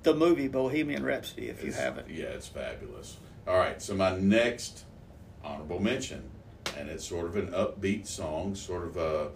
the 0.04 0.16
movie 0.16 0.48
Bohemian 0.48 1.04
Rhapsody 1.04 1.50
if 1.50 1.64
you 1.64 1.74
haven't. 1.74 2.10
Yeah, 2.10 2.26
it's 2.26 2.48
fabulous. 2.48 3.18
All 3.48 3.58
right, 3.58 3.82
so 3.82 3.96
my 3.96 4.18
next 4.18 4.86
honorable 5.44 5.80
mention, 5.80 6.30
and 6.78 6.90
it's 6.90 7.08
sort 7.08 7.26
of 7.28 7.36
an 7.36 7.48
upbeat 7.48 8.08
song, 8.08 8.56
sort 8.56 8.86
of 8.86 8.98
a, 8.98 9.32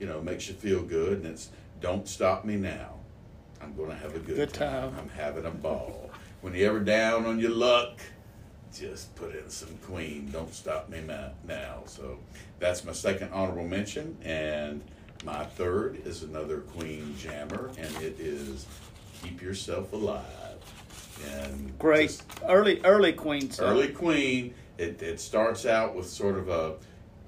you 0.00 0.06
know, 0.06 0.20
makes 0.20 0.48
you 0.48 0.54
feel 0.54 0.82
good, 0.82 1.18
and 1.18 1.26
it's 1.26 1.50
"Don't 1.80 2.08
Stop 2.08 2.44
Me 2.44 2.56
Now." 2.56 2.94
I'm 3.60 3.74
gonna 3.74 3.94
have 3.94 4.14
a 4.14 4.18
good, 4.18 4.36
Good 4.36 4.54
time. 4.54 4.94
I'm 4.98 5.08
having 5.08 5.44
a 5.44 5.50
ball. 5.50 6.10
When 6.40 6.54
you're 6.54 6.70
ever 6.70 6.80
down 6.80 7.26
on 7.26 7.38
your 7.38 7.50
luck, 7.50 8.00
just 8.74 9.14
put 9.16 9.34
in 9.34 9.48
some 9.50 9.76
Queen. 9.86 10.30
Don't 10.30 10.52
stop 10.54 10.88
me 10.88 11.00
now. 11.46 11.82
So 11.86 12.18
that's 12.58 12.84
my 12.84 12.92
second 12.92 13.32
honorable 13.32 13.66
mention, 13.66 14.16
and 14.22 14.82
my 15.24 15.44
third 15.44 16.00
is 16.04 16.22
another 16.22 16.58
Queen 16.60 17.14
jammer, 17.18 17.70
and 17.78 17.94
it 17.96 18.18
is 18.20 18.66
"Keep 19.22 19.42
Yourself 19.42 19.92
Alive." 19.92 20.24
And 21.32 21.76
Great 21.78 22.20
early 22.48 22.80
early 22.84 23.12
Queen 23.12 23.50
song. 23.50 23.66
early 23.66 23.88
Queen. 23.88 24.54
It, 24.76 25.02
it 25.02 25.18
starts 25.20 25.66
out 25.66 25.96
with 25.96 26.06
sort 26.06 26.38
of 26.38 26.48
a 26.48 26.74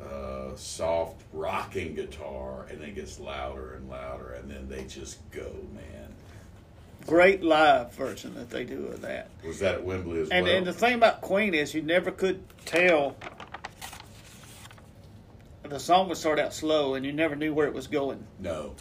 uh, 0.04 0.54
soft 0.54 1.20
rocking 1.32 1.94
guitar, 1.94 2.66
and 2.70 2.80
it 2.82 2.94
gets 2.94 3.18
louder 3.18 3.74
and 3.74 3.88
louder, 3.88 4.34
and 4.34 4.50
then 4.50 4.68
they 4.68 4.84
just 4.84 5.18
go, 5.30 5.52
man. 5.74 6.09
Great 7.10 7.42
live 7.42 7.92
version 7.94 8.34
that 8.36 8.50
they 8.50 8.62
do 8.62 8.86
of 8.86 9.00
that. 9.00 9.30
Was 9.44 9.58
that 9.58 9.74
at 9.74 9.84
Wembley 9.84 10.20
as 10.20 10.28
And 10.28 10.46
well? 10.46 10.54
and 10.54 10.64
the 10.64 10.72
thing 10.72 10.94
about 10.94 11.20
Queen 11.22 11.54
is 11.54 11.74
you 11.74 11.82
never 11.82 12.12
could 12.12 12.40
tell. 12.66 13.16
The 15.64 15.80
song 15.80 16.08
would 16.08 16.18
start 16.18 16.38
out 16.38 16.54
slow, 16.54 16.94
and 16.94 17.04
you 17.04 17.12
never 17.12 17.34
knew 17.34 17.52
where 17.52 17.66
it 17.66 17.74
was 17.74 17.88
going. 17.88 18.24
no, 18.38 18.76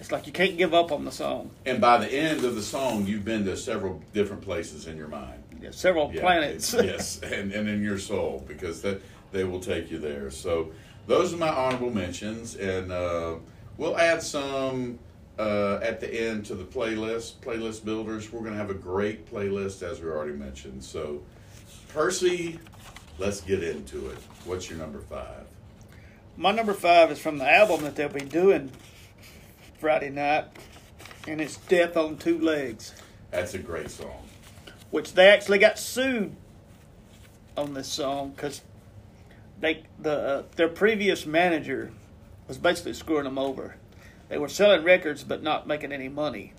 It's 0.00 0.10
like 0.10 0.26
you 0.26 0.32
can't 0.32 0.58
give 0.58 0.74
up 0.74 0.90
on 0.90 1.04
the 1.04 1.12
song. 1.12 1.52
And 1.64 1.80
by 1.80 1.98
the 1.98 2.12
end 2.12 2.44
of 2.44 2.56
the 2.56 2.62
song, 2.62 3.06
you've 3.06 3.24
been 3.24 3.44
to 3.44 3.56
several 3.56 4.02
different 4.12 4.42
places 4.42 4.88
in 4.88 4.96
your 4.96 5.06
mind. 5.06 5.40
Yeah, 5.62 5.70
several 5.70 6.10
Yeah, 6.12 6.22
planets. 6.22 6.74
yes, 6.74 7.20
and, 7.22 7.52
and 7.52 7.68
in 7.68 7.84
your 7.84 7.98
soul, 7.98 8.44
because 8.48 8.82
that 8.82 9.00
they 9.30 9.44
will 9.44 9.60
take 9.60 9.92
you 9.92 9.98
there. 10.00 10.32
So 10.32 10.72
those 11.06 11.32
are 11.32 11.36
my 11.36 11.50
honorable 11.50 11.90
mentions, 11.94 12.56
and 12.56 12.90
uh, 12.90 13.36
we'll 13.76 13.96
add 13.96 14.24
some 14.24 14.98
uh, 15.40 15.80
at 15.82 16.00
the 16.00 16.12
end 16.12 16.44
to 16.46 16.54
the 16.54 16.64
playlist. 16.64 17.34
Playlist 17.36 17.84
builders, 17.84 18.30
we're 18.30 18.40
going 18.40 18.52
to 18.52 18.58
have 18.58 18.70
a 18.70 18.74
great 18.74 19.30
playlist, 19.30 19.82
as 19.82 20.00
we 20.00 20.08
already 20.08 20.34
mentioned. 20.34 20.84
So, 20.84 21.22
Percy, 21.88 22.58
let's 23.18 23.40
get 23.40 23.62
into 23.62 24.08
it. 24.10 24.18
What's 24.44 24.68
your 24.68 24.78
number 24.78 25.00
five? 25.00 25.46
My 26.36 26.52
number 26.52 26.74
five 26.74 27.10
is 27.10 27.18
from 27.18 27.38
the 27.38 27.50
album 27.50 27.82
that 27.84 27.96
they'll 27.96 28.08
be 28.08 28.20
doing 28.20 28.70
Friday 29.78 30.10
night, 30.10 30.44
and 31.26 31.40
it's 31.40 31.56
Death 31.56 31.96
on 31.96 32.18
Two 32.18 32.38
Legs, 32.38 32.92
That's 33.30 33.54
a 33.54 33.58
great 33.58 33.90
song. 33.90 34.28
which 34.90 35.14
they 35.14 35.28
actually 35.28 35.58
got 35.58 35.78
sued 35.78 36.36
on 37.56 37.74
this 37.74 37.88
song 37.88 38.32
because 38.36 38.62
they 39.58 39.84
the 39.98 40.12
uh, 40.12 40.42
their 40.56 40.68
previous 40.68 41.26
manager 41.26 41.92
was 42.48 42.58
basically 42.58 42.92
screwing 42.94 43.24
them 43.24 43.38
over. 43.38 43.76
They 44.30 44.38
were 44.38 44.48
selling 44.48 44.82
records 44.84 45.22
but 45.24 45.42
not 45.42 45.66
making 45.66 45.92
any 45.92 46.08
money, 46.08 46.54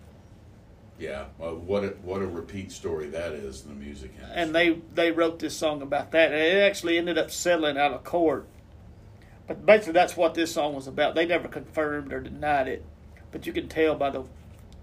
Yeah, 1.00 1.26
well, 1.40 1.56
what 1.56 1.84
a, 1.84 1.88
what 2.04 2.22
a 2.22 2.28
repeat 2.28 2.72
story 2.72 3.08
that 3.08 3.32
is 3.32 3.64
in 3.64 3.70
the 3.70 3.76
music 3.76 4.12
industry. 4.14 4.36
and 4.36 4.54
they 4.54 4.78
they 4.94 5.12
wrote 5.12 5.40
this 5.40 5.56
song 5.58 5.82
about 5.82 6.12
that. 6.12 6.32
And 6.32 6.42
it 6.42 6.62
actually 6.62 6.98
ended 7.00 7.18
up 7.18 7.32
settling 7.32 7.78
out 7.78 7.94
of 7.94 8.04
court. 8.04 8.46
But 9.48 9.66
basically, 9.66 9.94
that's 9.94 10.16
what 10.16 10.34
this 10.36 10.54
song 10.54 10.76
was 10.76 10.86
about. 10.88 11.16
They 11.16 11.26
never 11.26 11.48
confirmed 11.48 12.14
or 12.14 12.20
denied 12.22 12.68
it, 12.68 12.86
but 13.32 13.48
you 13.48 13.54
can 13.54 13.68
tell 13.68 13.96
by 13.96 14.12
the 14.12 14.24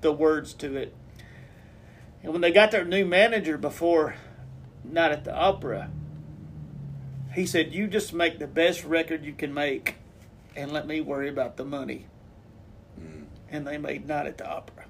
the 0.01 0.13
words 0.13 0.53
to 0.55 0.77
it. 0.77 0.93
And 2.23 2.33
when 2.33 2.41
they 2.41 2.51
got 2.51 2.71
their 2.73 2.85
new 2.85 3.05
manager 3.07 3.57
before 3.59 4.17
Night 4.85 5.13
at 5.13 5.25
the 5.25 5.35
Opera, 5.35 5.91
he 7.35 7.47
said, 7.47 7.73
"You 7.75 7.87
just 7.87 8.13
make 8.13 8.39
the 8.39 8.47
best 8.47 8.83
record 8.85 9.25
you 9.25 9.33
can 9.35 9.53
make, 9.55 9.97
and 10.57 10.73
let 10.73 10.87
me 10.87 11.01
worry 11.01 11.29
about 11.29 11.57
the 11.59 11.65
money." 11.65 12.07
And 13.51 13.67
they 13.67 13.79
made 13.79 14.07
Night 14.07 14.27
at 14.27 14.39
the 14.39 14.49
Opera. 14.49 14.85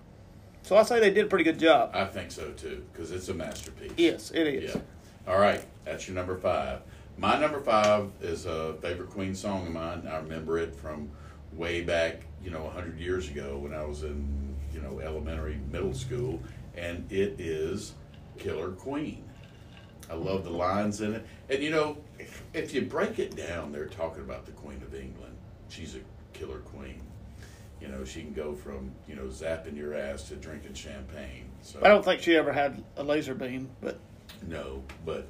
So 0.63 0.77
I 0.77 0.83
say 0.83 1.01
they 1.01 1.11
did 1.11 1.27
a 1.27 1.29
pretty 1.29 1.45
good 1.45 1.59
job. 1.59 1.91
I 1.95 2.05
think 2.05 2.31
so 2.31 2.51
too, 2.51 2.85
because 2.93 3.11
it's 3.11 3.29
a 3.29 3.35
masterpiece. 3.35 3.93
Yes, 3.97 4.31
it 4.33 4.47
is. 4.47 4.75
Yeah. 4.75 4.81
All 5.27 5.39
right, 5.39 5.65
that's 5.85 6.07
your 6.09 6.15
number 6.15 6.37
five. 6.37 6.81
My 7.17 7.39
number 7.39 7.61
five 7.61 8.11
is 8.21 8.47
a 8.47 8.75
favorite 8.75 9.11
Queen 9.11 9.35
song 9.35 9.67
of 9.67 9.73
mine. 9.73 10.07
I 10.11 10.17
remember 10.19 10.59
it 10.59 10.75
from 10.75 11.11
way 11.53 11.81
back, 11.83 12.23
you 12.45 12.51
know, 12.51 12.65
100 12.65 12.99
years 12.99 13.29
ago 13.29 13.59
when 13.59 13.73
I 13.73 13.85
was 13.85 14.05
in, 14.05 14.55
you 14.73 14.81
know, 14.81 15.01
elementary, 15.01 15.59
middle 15.71 15.95
school, 15.95 16.41
and 16.77 17.11
it 17.11 17.41
is 17.41 17.95
Killer 18.39 18.71
Queen. 18.71 19.25
I 20.11 20.15
love 20.15 20.45
the 20.45 20.51
lines 20.51 21.01
in 21.01 21.15
it. 21.15 21.27
And, 21.51 21.63
you 21.63 21.71
know, 21.71 21.99
if 22.55 22.75
you 22.75 22.83
break 22.83 23.19
it 23.19 23.37
down, 23.37 23.73
they're 23.73 23.87
talking 23.87 24.23
about 24.23 24.47
the 24.47 24.53
Queen 24.53 24.83
of 24.83 24.95
England. 24.95 25.37
She's 25.69 25.97
a 25.97 26.01
killer 26.33 26.59
queen. 26.61 27.01
You 27.81 27.89
know, 27.89 28.05
she 28.05 28.23
can 28.23 28.33
go 28.33 28.55
from, 28.55 28.91
you 29.07 29.15
know, 29.15 29.25
zapping 29.27 29.77
your 29.77 29.95
ass 29.95 30.25
to 30.25 30.37
drinking 30.37 30.75
champagne. 30.75 31.49
So 31.63 31.79
I 31.83 31.89
don't 31.89 32.05
think 32.05 32.21
she 32.23 32.37
ever 32.37 32.53
had 32.53 32.83
a 32.97 33.05
laser 33.05 33.35
beam, 33.35 33.71
but 33.81 33.99
no, 34.47 34.83
but 35.07 35.29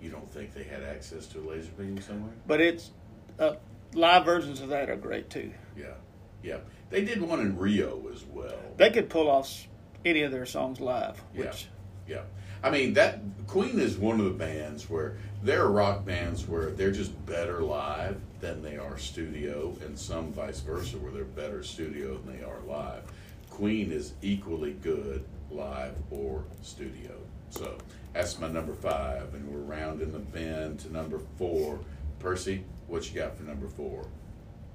you 0.00 0.10
don't 0.10 0.30
think 0.30 0.54
they 0.54 0.62
had 0.64 0.82
access 0.82 1.26
to 1.28 1.40
a 1.40 1.44
laser 1.48 1.70
beam 1.72 2.00
somewhere? 2.00 2.32
but 2.46 2.60
it's 2.60 2.90
uh, 3.38 3.54
live 3.94 4.24
versions 4.24 4.60
of 4.60 4.68
that 4.70 4.88
are 4.88 4.96
great 4.96 5.28
too. 5.30 5.52
Yeah, 5.76 5.94
yeah. 6.42 6.58
They 6.90 7.04
did 7.04 7.20
one 7.20 7.40
in 7.40 7.58
Rio 7.58 8.08
as 8.12 8.24
well. 8.24 8.58
They 8.76 8.90
could 8.90 9.08
pull 9.10 9.28
off 9.28 9.66
any 10.04 10.22
of 10.22 10.32
their 10.32 10.46
songs 10.46 10.80
live, 10.80 11.22
Yeah. 11.34 11.46
which 11.46 11.66
Yeah, 12.08 12.22
I 12.62 12.70
mean 12.70 12.94
that 12.94 13.20
Queen 13.46 13.78
is 13.80 13.96
one 13.98 14.20
of 14.20 14.26
the 14.26 14.32
bands 14.32 14.88
where 14.88 15.16
there 15.42 15.62
are 15.64 15.70
rock 15.70 16.04
bands 16.06 16.46
where 16.46 16.70
they're 16.70 16.92
just 16.92 17.26
better 17.26 17.62
live 17.62 18.20
than 18.40 18.62
they 18.62 18.76
are 18.76 18.98
studio, 18.98 19.76
and 19.84 19.98
some 19.98 20.32
vice 20.32 20.60
versa 20.60 20.98
where 20.98 21.12
they're 21.12 21.24
better 21.24 21.62
studio 21.62 22.18
than 22.18 22.38
they 22.38 22.44
are 22.44 22.60
live. 22.66 23.02
Queen 23.50 23.92
is 23.92 24.12
equally 24.22 24.72
good 24.72 25.24
live 25.50 25.96
or 26.10 26.44
studio. 26.62 27.12
So 27.50 27.78
that's 28.12 28.38
my 28.38 28.48
number 28.48 28.74
five, 28.74 29.34
and 29.34 29.48
we're 29.48 29.60
rounding 29.60 30.12
the 30.12 30.18
bend 30.18 30.80
to 30.80 30.92
number 30.92 31.20
four. 31.38 31.78
Percy, 32.18 32.64
what 32.86 33.08
you 33.08 33.20
got 33.20 33.36
for 33.36 33.44
number 33.44 33.68
four? 33.68 34.06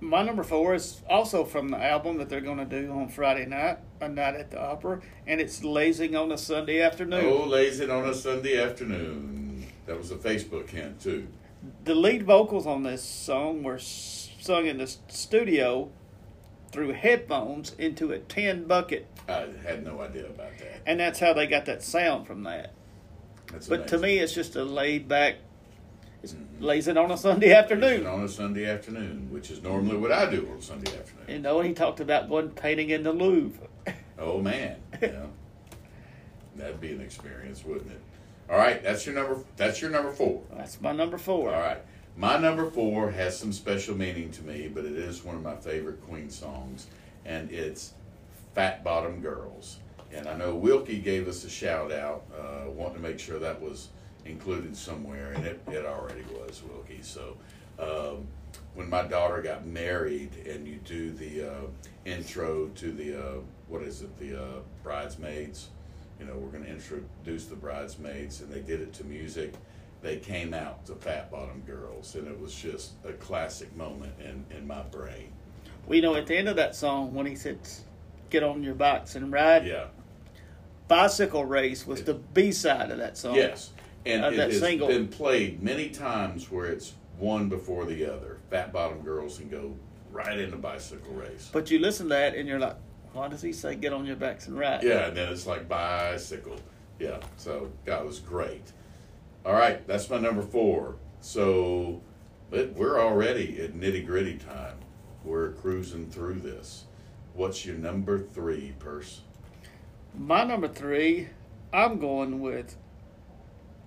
my 0.02 0.24
number 0.24 0.44
four 0.44 0.74
is 0.74 1.00
also 1.08 1.46
from 1.46 1.70
the 1.70 1.78
album 1.78 2.18
that 2.18 2.28
they're 2.28 2.42
going 2.42 2.58
to 2.58 2.66
do 2.66 2.92
on 2.92 3.08
Friday 3.08 3.46
night, 3.46 3.78
a 4.02 4.10
night 4.10 4.36
at 4.36 4.50
the 4.50 4.60
opera, 4.60 5.00
and 5.28 5.40
it's 5.40 5.64
"Lazing 5.64 6.16
on 6.16 6.32
a 6.32 6.38
Sunday 6.38 6.82
Afternoon." 6.82 7.24
Oh, 7.24 7.46
Lazing 7.46 7.92
on 7.92 8.06
a 8.10 8.14
Sunday 8.14 8.62
afternoon. 8.62 9.68
That 9.86 9.98
was 9.98 10.12
a 10.12 10.16
Facebook 10.16 10.70
hint 10.70 11.00
too. 11.00 11.28
The 11.84 11.94
lead 11.96 12.24
vocals 12.24 12.66
on 12.66 12.84
this 12.84 13.04
song 13.04 13.64
were 13.64 13.78
sung 13.80 14.66
in 14.66 14.78
the 14.80 14.88
studio 14.88 15.90
through 16.72 16.94
headphones 16.94 17.74
into 17.78 18.12
a 18.12 18.20
tin 18.20 18.66
bucket, 18.66 19.08
I 19.28 19.48
had 19.64 19.84
no 19.84 20.02
idea 20.02 20.26
about 20.26 20.58
that. 20.60 20.82
and 20.86 21.00
that's 21.00 21.20
how 21.20 21.34
they 21.34 21.46
got 21.48 21.66
that 21.66 21.84
sound 21.84 22.26
from 22.28 22.44
that. 22.44 22.74
That's 23.52 23.68
But 23.68 23.88
to 23.90 23.98
me, 23.98 24.18
it's 24.20 24.34
just 24.34 24.56
a 24.56 24.64
laid 24.64 25.08
back, 25.08 25.36
it's 26.24 26.34
Mhm. 26.34 26.88
it 26.88 26.98
on 26.98 27.12
a 27.12 27.18
Sunday 27.18 27.54
afternoon. 27.54 28.06
on 28.08 28.24
a 28.24 28.28
Sunday 28.30 28.66
afternoon, 28.66 29.28
which 29.32 29.52
is 29.52 29.62
normally 29.62 29.98
what 29.98 30.12
I 30.12 30.30
do 30.32 30.48
on 30.52 30.58
a 30.58 30.62
Sunday 30.62 30.98
afternoon. 30.98 31.26
You 31.28 31.40
know, 31.40 31.60
he 31.62 31.74
talked 31.74 32.00
about 32.00 32.30
one 32.30 32.52
painting 32.52 32.90
in 32.90 33.04
the 33.04 33.12
Louvre. 33.14 33.68
Oh 34.18 34.40
man, 34.40 34.78
yeah, 35.02 35.26
that'd 36.56 36.80
be 36.80 36.92
an 36.94 37.02
experience, 37.02 37.66
wouldn't 37.66 37.92
it? 37.92 38.02
All 38.52 38.58
right, 38.58 38.84
that's 38.84 39.06
your 39.06 39.16
number. 39.16 39.38
That's 39.56 39.82
your 39.82 39.92
number 39.92 40.12
four. 40.12 40.42
That's 40.54 40.82
my 40.82 40.92
number 40.92 41.18
four. 41.18 41.54
All 41.56 41.62
right, 41.62 41.82
my 42.18 42.38
number 42.38 42.70
four 42.70 43.10
has 43.10 43.40
some 43.40 43.54
special 43.54 43.96
meaning 43.96 44.30
to 44.32 44.44
me, 44.44 44.68
but 44.68 44.84
it 44.84 44.92
is 44.92 45.24
one 45.24 45.36
of 45.36 45.42
my 45.42 45.56
favorite 45.56 46.06
Queen 46.06 46.30
songs, 46.30 46.88
and 47.24 47.50
it's 47.50 47.94
"Fat 48.54 48.84
Bottom 48.84 49.22
Girls." 49.22 49.78
And 50.12 50.28
I 50.28 50.36
know 50.36 50.54
Wilkie 50.54 51.00
gave 51.00 51.30
us 51.30 51.46
a 51.46 51.50
shout 51.50 51.94
out, 51.94 52.26
uh, 52.38 52.70
wanting 52.70 52.96
to 52.96 53.02
make 53.02 53.20
sure 53.20 53.40
that 53.40 53.62
was 53.62 53.88
included 54.26 54.76
somewhere, 54.76 55.32
and 55.32 55.46
it, 55.46 55.62
it 55.72 55.86
already 55.86 56.26
was 56.34 56.62
Wilkie. 56.70 57.02
So 57.02 57.38
um, 57.80 58.28
when 58.76 58.90
my 58.90 59.04
daughter 59.04 59.42
got 59.42 59.66
married, 59.66 60.36
and 60.46 60.68
you 60.68 60.76
do 60.84 61.12
the 61.12 61.50
uh, 61.50 61.62
intro 62.04 62.68
to 62.68 62.92
the 62.92 63.18
uh, 63.18 63.40
what 63.70 63.82
is 63.82 64.02
it, 64.02 64.20
the 64.20 64.44
uh, 64.44 64.60
bridesmaids. 64.84 65.70
You 66.22 66.28
know, 66.28 66.36
we're 66.36 66.52
going 66.52 66.66
to 66.66 66.70
introduce 66.70 67.46
the 67.46 67.56
bridesmaids, 67.56 68.42
and 68.42 68.52
they 68.52 68.60
did 68.60 68.80
it 68.80 68.94
to 68.94 69.04
music. 69.04 69.54
They 70.04 70.18
came 70.18 70.54
out 70.54 70.86
to 70.86 70.94
Fat 70.94 71.32
Bottom 71.32 71.64
Girls, 71.66 72.14
and 72.14 72.28
it 72.28 72.40
was 72.40 72.54
just 72.54 72.92
a 73.04 73.14
classic 73.14 73.76
moment 73.76 74.14
in, 74.20 74.46
in 74.56 74.68
my 74.68 74.84
brain. 74.84 75.32
We 75.88 76.00
know 76.00 76.14
at 76.14 76.28
the 76.28 76.38
end 76.38 76.48
of 76.48 76.58
that 76.58 76.76
song 76.76 77.16
when 77.16 77.26
he 77.26 77.36
said, 77.36 77.58
"Get 78.30 78.44
on 78.44 78.62
your 78.62 78.76
bikes 78.76 79.16
and 79.16 79.32
ride." 79.32 79.66
Yeah. 79.66 79.88
Bicycle 80.88 81.44
race 81.44 81.88
was 81.88 82.04
the 82.04 82.14
B 82.14 82.52
side 82.52 82.92
of 82.92 83.00
that 83.00 83.18
song. 83.18 83.36
Yes, 83.36 83.72
and 84.06 84.24
it 84.24 84.38
has 84.38 84.60
single. 84.60 84.90
been 84.90 85.08
played 85.08 85.64
many 85.64 85.90
times 85.90 86.52
where 86.52 86.68
it's 86.68 86.94
one 87.18 87.50
before 87.50 87.86
the 87.86 88.06
other. 88.06 88.38
Fat 88.52 88.72
bottom 88.72 89.02
girls 89.02 89.40
can 89.40 89.50
go 89.50 89.74
right 90.12 90.38
into 90.38 90.58
bicycle 90.58 91.14
race. 91.14 91.50
But 91.52 91.72
you 91.72 91.80
listen 91.80 92.08
to 92.08 92.10
that 92.10 92.36
and 92.36 92.48
you're 92.48 92.60
like, 92.60 92.76
why 93.14 93.28
does 93.28 93.42
he 93.42 93.54
say 93.54 93.76
get 93.76 93.94
on 93.94 94.06
your 94.06 94.16
backs 94.16 94.48
and 94.48 94.58
ride? 94.58 94.84
Yeah, 94.84 95.08
and 95.08 95.18
then 95.18 95.32
it's 95.32 95.46
like 95.46 95.68
bicycle. 95.68 96.58
Yeah, 97.00 97.20
so 97.38 97.72
that 97.86 98.06
was 98.06 98.20
great. 98.20 98.72
All 99.46 99.54
right, 99.54 99.86
that's 99.88 100.10
my 100.10 100.20
number 100.20 100.42
four. 100.42 100.96
So 101.20 102.02
but 102.52 102.74
we're 102.74 103.00
already 103.00 103.62
at 103.62 103.74
nitty 103.74 104.06
gritty 104.06 104.38
time. 104.38 104.76
We're 105.24 105.54
cruising 105.54 106.10
through 106.10 106.42
this. 106.42 106.84
What's 107.34 107.66
your 107.66 107.78
number 107.78 108.20
three, 108.20 108.74
Purse? 108.78 109.22
My 110.14 110.44
number 110.44 110.68
three, 110.68 111.30
I'm 111.72 111.98
going 111.98 112.42
with 112.42 112.76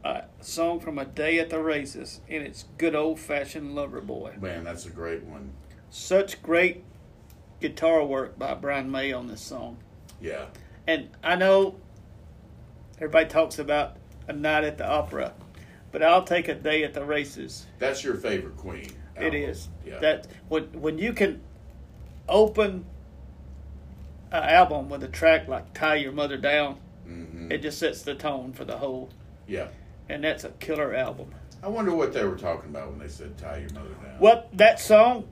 a 0.02 0.24
song 0.40 0.80
from 0.80 0.98
A 0.98 1.04
Day 1.04 1.38
at 1.38 1.50
the 1.50 1.60
Races, 1.60 2.22
and 2.26 2.42
it's 2.42 2.64
Good 2.78 2.94
Old 2.94 3.20
Fashioned 3.20 3.74
Lover 3.74 4.00
Boy. 4.00 4.36
Man, 4.40 4.64
that's 4.64 4.86
a 4.86 4.90
great 4.90 5.24
one. 5.24 5.52
Such 5.90 6.42
great 6.42 6.84
guitar 7.68 8.04
work 8.04 8.38
by 8.38 8.52
Brian 8.52 8.90
May 8.90 9.10
on 9.12 9.26
this 9.26 9.40
song. 9.40 9.78
Yeah. 10.20 10.46
And 10.86 11.08
I 11.22 11.34
know 11.34 11.76
everybody 12.98 13.26
talks 13.26 13.58
about 13.58 13.96
a 14.28 14.34
night 14.34 14.64
at 14.64 14.76
the 14.76 14.86
opera, 14.86 15.32
but 15.90 16.02
I'll 16.02 16.24
take 16.24 16.46
a 16.48 16.54
day 16.54 16.84
at 16.84 16.92
the 16.92 17.02
races. 17.06 17.64
That's 17.78 18.04
your 18.04 18.16
favorite 18.16 18.58
Queen. 18.58 18.90
It 19.16 19.24
album. 19.24 19.34
is 19.40 19.68
Yeah. 19.86 19.98
that 20.00 20.26
when 20.48 20.64
when 20.82 20.98
you 20.98 21.14
can 21.14 21.40
open 22.28 22.84
an 24.30 24.42
album 24.42 24.90
with 24.90 25.02
a 25.02 25.08
track 25.08 25.48
like 25.48 25.72
"Tie 25.72 25.94
Your 25.96 26.12
Mother 26.12 26.36
Down," 26.36 26.74
hmm 27.04 27.50
it 27.50 27.58
just 27.62 27.78
sets 27.78 28.02
the 28.02 28.14
tone 28.14 28.52
for 28.52 28.64
the 28.66 28.76
whole, 28.78 29.08
Yeah. 29.46 29.68
and 30.10 30.22
that's 30.24 30.44
a 30.44 30.50
killer 30.50 30.94
album. 30.94 31.34
I 31.62 31.68
wonder 31.68 31.94
what 31.94 32.12
they 32.12 32.24
were 32.24 32.36
talking 32.36 32.68
about 32.70 32.90
when 32.90 32.98
they 32.98 33.08
said 33.08 33.38
tie 33.38 33.58
your 33.58 33.70
mother 33.72 33.94
down. 33.94 34.18
Well, 34.20 34.44
that 34.52 34.80
song 34.80 35.28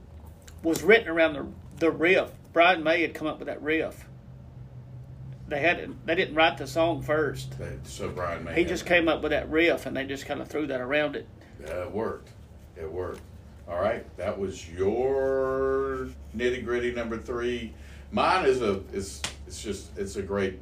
was 0.62 0.82
written 0.82 1.08
around 1.08 1.34
the 1.34 1.46
the 1.82 1.90
riff 1.90 2.30
Brian 2.52 2.84
May 2.84 3.02
had 3.02 3.12
come 3.12 3.26
up 3.26 3.38
with 3.40 3.48
that 3.48 3.60
riff. 3.60 4.06
They 5.48 5.60
had 5.60 5.94
they 6.06 6.14
didn't 6.14 6.36
write 6.36 6.56
the 6.56 6.66
song 6.66 7.02
first. 7.02 7.58
That- 7.58 7.86
So 7.86 8.08
Brian 8.08 8.44
May. 8.44 8.54
He 8.54 8.64
just 8.64 8.86
came 8.86 9.08
up 9.08 9.20
with 9.20 9.32
that 9.32 9.50
riff, 9.50 9.84
and 9.84 9.96
they 9.96 10.06
just 10.06 10.24
kind 10.24 10.40
of 10.40 10.46
threw 10.48 10.66
that 10.68 10.80
around 10.80 11.16
it. 11.16 11.26
Yeah, 11.60 11.82
it 11.82 11.90
worked. 11.90 12.30
It 12.76 12.90
worked. 12.90 13.20
All 13.68 13.78
right, 13.80 14.04
that 14.16 14.38
was 14.38 14.68
your 14.70 16.08
nitty 16.36 16.64
gritty 16.64 16.92
number 16.92 17.18
three. 17.18 17.74
Mine 18.12 18.46
is 18.46 18.62
a 18.62 18.80
is 18.92 19.20
it's 19.46 19.60
just 19.62 19.98
it's 19.98 20.14
a 20.16 20.22
great 20.22 20.60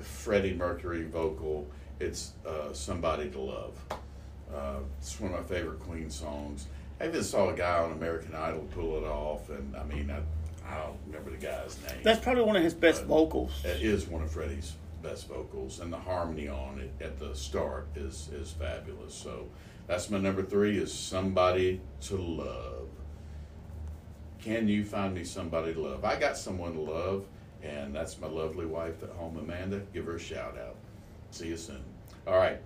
Freddie 0.00 0.54
Mercury 0.54 1.04
vocal. 1.04 1.66
It's 2.00 2.32
uh, 2.46 2.72
somebody 2.72 3.30
to 3.30 3.40
love. 3.40 3.78
Uh, 4.52 4.80
it's 4.98 5.18
one 5.20 5.32
of 5.32 5.38
my 5.40 5.46
favorite 5.56 5.78
Queen 5.80 6.10
songs. 6.10 6.66
I 7.00 7.08
even 7.08 7.22
saw 7.22 7.50
a 7.50 7.54
guy 7.54 7.78
on 7.78 7.92
American 7.92 8.34
Idol 8.34 8.66
pull 8.72 8.96
it 8.96 9.04
off, 9.04 9.50
and 9.50 9.76
I 9.76 9.84
mean 9.84 10.10
I 10.10 10.20
I 10.68 10.78
don't 10.78 10.98
remember 11.06 11.30
the 11.30 11.36
guy's 11.36 11.78
name. 11.86 12.02
That's 12.02 12.20
probably 12.22 12.42
one 12.42 12.56
of 12.56 12.62
his 12.62 12.74
best 12.74 13.04
vocals. 13.04 13.52
It 13.64 13.82
is 13.82 14.06
one 14.06 14.22
of 14.22 14.30
Freddie's 14.30 14.74
best 15.02 15.28
vocals, 15.28 15.80
and 15.80 15.92
the 15.92 15.98
harmony 15.98 16.48
on 16.48 16.80
it 16.80 16.92
at 17.04 17.18
the 17.18 17.34
start 17.34 17.88
is 17.94 18.28
is 18.32 18.52
fabulous. 18.52 19.14
So 19.14 19.48
that's 19.86 20.10
my 20.10 20.18
number 20.18 20.42
three 20.42 20.78
is 20.78 20.92
somebody 20.92 21.80
to 22.02 22.16
love. 22.16 22.88
Can 24.40 24.68
you 24.68 24.84
find 24.84 25.14
me 25.14 25.24
somebody 25.24 25.74
to 25.74 25.80
love? 25.80 26.04
I 26.04 26.18
got 26.18 26.36
someone 26.36 26.74
to 26.74 26.80
love, 26.80 27.26
and 27.62 27.94
that's 27.94 28.18
my 28.20 28.28
lovely 28.28 28.66
wife 28.66 29.02
at 29.02 29.10
home, 29.10 29.36
Amanda. 29.38 29.82
Give 29.92 30.06
her 30.06 30.16
a 30.16 30.20
shout 30.20 30.56
out. 30.58 30.76
See 31.30 31.48
you 31.48 31.56
soon. 31.56 31.82
All 32.26 32.36
right, 32.36 32.60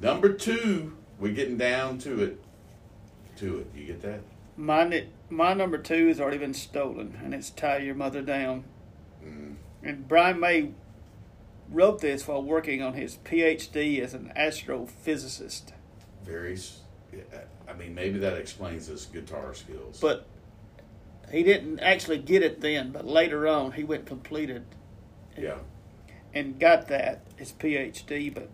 number 0.00 0.32
two. 0.32 0.96
We're 1.18 1.32
getting 1.32 1.56
down 1.56 1.96
to 2.00 2.22
it. 2.22 2.44
To 3.36 3.58
it. 3.58 3.66
You 3.74 3.86
get 3.86 4.02
that? 4.02 4.20
It, 4.92 5.08
my 5.28 5.52
number 5.52 5.78
two 5.78 6.08
has 6.08 6.20
already 6.20 6.38
been 6.38 6.54
stolen, 6.54 7.18
and 7.22 7.34
it's 7.34 7.50
"Tie 7.50 7.78
Your 7.78 7.94
Mother 7.94 8.22
Down." 8.22 8.64
Mm. 9.24 9.56
And 9.82 10.08
Brian 10.08 10.40
May 10.40 10.70
wrote 11.70 12.00
this 12.00 12.26
while 12.26 12.42
working 12.42 12.82
on 12.82 12.94
his 12.94 13.16
PhD 13.24 14.00
as 14.00 14.14
an 14.14 14.32
astrophysicist. 14.36 15.72
Very. 16.24 16.58
I 17.68 17.72
mean, 17.74 17.94
maybe 17.94 18.18
that 18.20 18.34
explains 18.34 18.86
his 18.86 19.06
guitar 19.06 19.54
skills. 19.54 19.98
But 20.00 20.26
he 21.30 21.42
didn't 21.42 21.80
actually 21.80 22.18
get 22.18 22.42
it 22.42 22.60
then. 22.60 22.92
But 22.92 23.06
later 23.06 23.46
on, 23.48 23.72
he 23.72 23.84
went 23.84 24.06
completed 24.06 24.64
yeah. 25.36 25.58
and 26.34 26.58
got 26.58 26.88
that 26.88 27.22
his 27.36 27.52
PhD. 27.52 28.32
But 28.32 28.50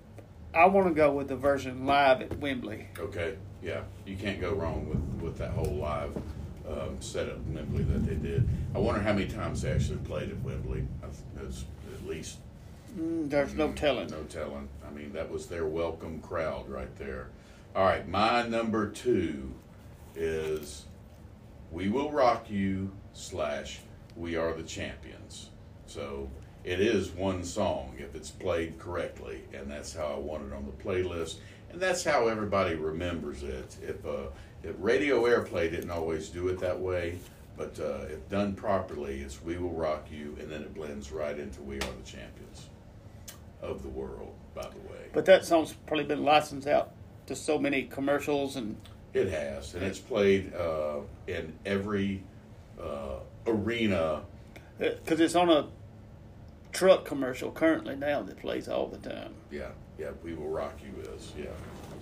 I 0.55 0.67
want 0.67 0.89
to 0.89 0.95
go 0.95 1.13
with 1.13 1.29
the 1.29 1.37
version 1.37 1.87
live 1.87 2.21
at 2.21 2.39
Wembley. 2.39 2.89
Okay, 2.99 3.37
yeah, 3.63 3.83
you 4.07 4.17
can't 4.17 4.41
go 4.41 4.53
wrong 4.55 4.89
with, 4.89 5.23
with 5.23 5.39
that 5.39 5.51
whole 5.51 5.75
live 5.75 6.17
um, 6.69 6.97
set 7.01 7.29
at 7.29 7.43
Wembley 7.47 7.83
that 7.85 8.07
they 8.07 8.15
did. 8.15 8.49
I 8.75 8.79
wonder 8.79 9.01
how 9.01 9.13
many 9.13 9.27
times 9.27 9.63
they 9.63 9.71
actually 9.73 9.99
played 9.99 10.31
at 10.31 10.41
Wembley. 10.43 10.87
It's 11.41 11.65
at 11.93 12.07
least 12.07 12.39
Mm, 12.99 13.31
there's 13.31 13.55
no 13.55 13.73
telling. 13.73 14.09
no 14.11 14.23
telling. 14.25 14.69
I 14.87 14.91
mean, 14.91 15.15
that 15.15 15.31
was 15.31 15.47
their 15.47 15.65
welcome 15.67 16.21
crowd 16.21 16.69
right 16.69 16.95
there. 16.97 17.29
All 17.75 17.85
right, 17.87 18.07
my 18.07 18.47
number 18.47 18.91
two 18.91 19.51
is 20.15 20.85
"We 21.71 21.89
Will 21.89 22.11
Rock 22.11 22.51
You" 22.51 22.93
slash 23.15 23.81
"We 24.15 24.37
Are 24.37 24.53
the 24.53 24.63
Champions." 24.63 25.49
So 25.87 26.29
it 26.65 26.81
is 26.81 27.09
one 27.11 27.45
song 27.45 27.95
if 27.99 28.15
it's 28.15 28.31
played 28.31 28.79
correctly, 28.79 29.41
and 29.55 29.71
that's 29.71 29.95
how 29.95 30.09
I 30.09 30.19
want 30.19 30.45
it 30.47 30.55
on 30.55 30.67
the 30.67 30.85
playlist, 30.85 31.37
and 31.73 31.81
that's 31.81 32.05
how 32.05 32.29
everybody 32.29 32.75
remembers 32.75 33.43
it. 33.43 33.77
If 33.83 34.05
uh, 34.07 34.29
if 34.63 34.75
radio 34.79 35.23
airplay 35.25 35.71
didn't 35.71 35.91
always 35.91 36.29
do 36.29 36.49
it 36.49 36.59
that 36.61 36.79
way, 36.79 37.19
but 37.57 37.79
uh, 37.81 38.07
if 38.11 38.29
done 38.29 38.55
properly, 38.55 39.21
it's 39.21 39.43
"We 39.43 39.59
Will 39.59 39.71
Rock 39.71 40.07
You," 40.11 40.37
and 40.41 40.51
then 40.51 40.63
it 40.63 40.75
blends 40.75 41.11
right 41.13 41.39
into 41.39 41.63
"We 41.63 41.77
Are 41.77 41.81
the 41.81 42.05
Champions" 42.05 42.69
of 43.61 43.83
the 43.83 43.89
world. 43.89 44.35
By 44.55 44.63
the 44.63 44.93
way, 44.93 45.07
But 45.15 45.25
that 45.27 45.47
song's 45.47 45.73
probably 45.87 46.05
been 46.05 46.25
licensed 46.25 46.69
out 46.69 46.93
to 47.27 47.35
so 47.35 47.59
many 47.59 47.85
commercials 47.85 48.55
and 48.57 48.77
It 49.15 49.31
has, 49.31 49.75
and 49.75 49.83
it's 49.83 49.99
played 49.99 50.53
uh, 50.55 51.01
in 51.27 51.55
every 51.65 52.23
uh, 52.79 53.21
arena. 53.47 54.23
because 54.79 55.21
it's 55.21 55.35
on 55.35 55.49
a 55.49 55.69
truck 56.73 57.05
commercial 57.07 57.51
currently 57.51 57.97
now 57.97 58.23
that 58.23 58.39
plays 58.39 58.69
all 58.69 58.89
the 58.89 58.99
time. 58.99 59.35
Yeah, 59.51 59.71
yeah, 60.03 60.11
"We 60.23 60.35
Will 60.35 60.49
Rock 60.49 60.79
You" 60.83 61.11
is 61.13 61.33
yeah, 61.39 61.47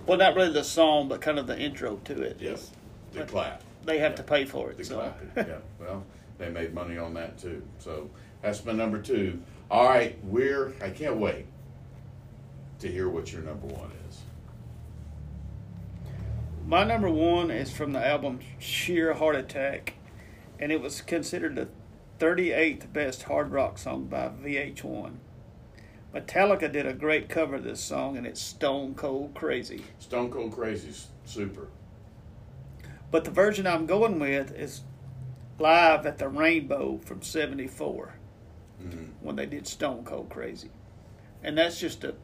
Well, 0.07 0.17
not 0.17 0.35
really 0.35 0.51
the 0.51 0.63
song, 0.63 1.07
but 1.07 1.21
kind 1.21 1.37
of 1.37 1.47
the 1.47 1.57
intro 1.59 1.97
to 2.05 2.21
it. 2.21 2.37
yeah, 2.39 2.51
is- 2.51 2.71
the 3.13 3.23
clap, 3.25 3.61
They 3.85 3.99
have 3.99 4.15
to 4.15 4.23
pay 4.23 4.45
for 4.45 4.71
it. 4.71 4.77
the 4.77 4.85
so. 4.85 4.95
clapping. 4.95 5.31
Yeah, 5.35 5.57
well, 5.79 6.03
they 6.37 6.49
made 6.49 6.73
money 6.73 6.97
on 6.97 7.13
that 7.15 7.37
too. 7.37 7.61
So 7.79 8.09
that's 8.41 8.63
my 8.65 8.71
number 8.71 8.99
two. 9.01 9.39
All 9.69 9.85
right, 9.87 10.17
we're. 10.23 10.73
I 10.81 10.89
can't 10.89 11.17
wait 11.17 11.45
to 12.79 12.87
hear 12.87 13.07
what 13.09 13.31
your 13.31 13.41
number 13.43 13.67
one 13.67 13.91
is. 14.09 14.21
My 16.65 16.83
number 16.83 17.09
one 17.09 17.51
is 17.51 17.71
from 17.71 17.91
the 17.93 18.05
album 18.05 18.39
Sheer 18.59 19.13
Heart 19.13 19.35
Attack, 19.35 19.93
and 20.59 20.71
it 20.71 20.81
was 20.81 21.01
considered 21.01 21.55
the 21.55 21.67
38th 22.19 22.91
best 22.93 23.23
hard 23.23 23.51
rock 23.51 23.77
song 23.77 24.05
by 24.05 24.29
VH1. 24.29 25.15
Metallica 26.13 26.71
did 26.71 26.85
a 26.85 26.93
great 26.93 27.29
cover 27.29 27.55
of 27.55 27.63
this 27.63 27.79
song, 27.79 28.17
and 28.17 28.27
it's 28.27 28.41
Stone 28.41 28.95
Cold 28.95 29.33
Crazy. 29.33 29.83
Stone 29.99 30.29
Cold 30.31 30.51
Crazy's 30.51 31.07
super. 31.25 31.67
But 33.09 33.23
the 33.23 33.31
version 33.31 33.65
I'm 33.65 33.85
going 33.85 34.19
with 34.19 34.51
is 34.53 34.81
live 35.57 36.05
at 36.05 36.17
the 36.17 36.27
Rainbow 36.27 36.99
from 37.05 37.21
74 37.21 38.15
Mhm. 38.81 39.09
when 39.21 39.35
they 39.37 39.45
did 39.45 39.67
Stone 39.67 40.03
Cold 40.03 40.29
Crazy. 40.29 40.69
And 41.43 41.57
that's 41.57 41.79
just 41.79 42.03
a 42.03 42.15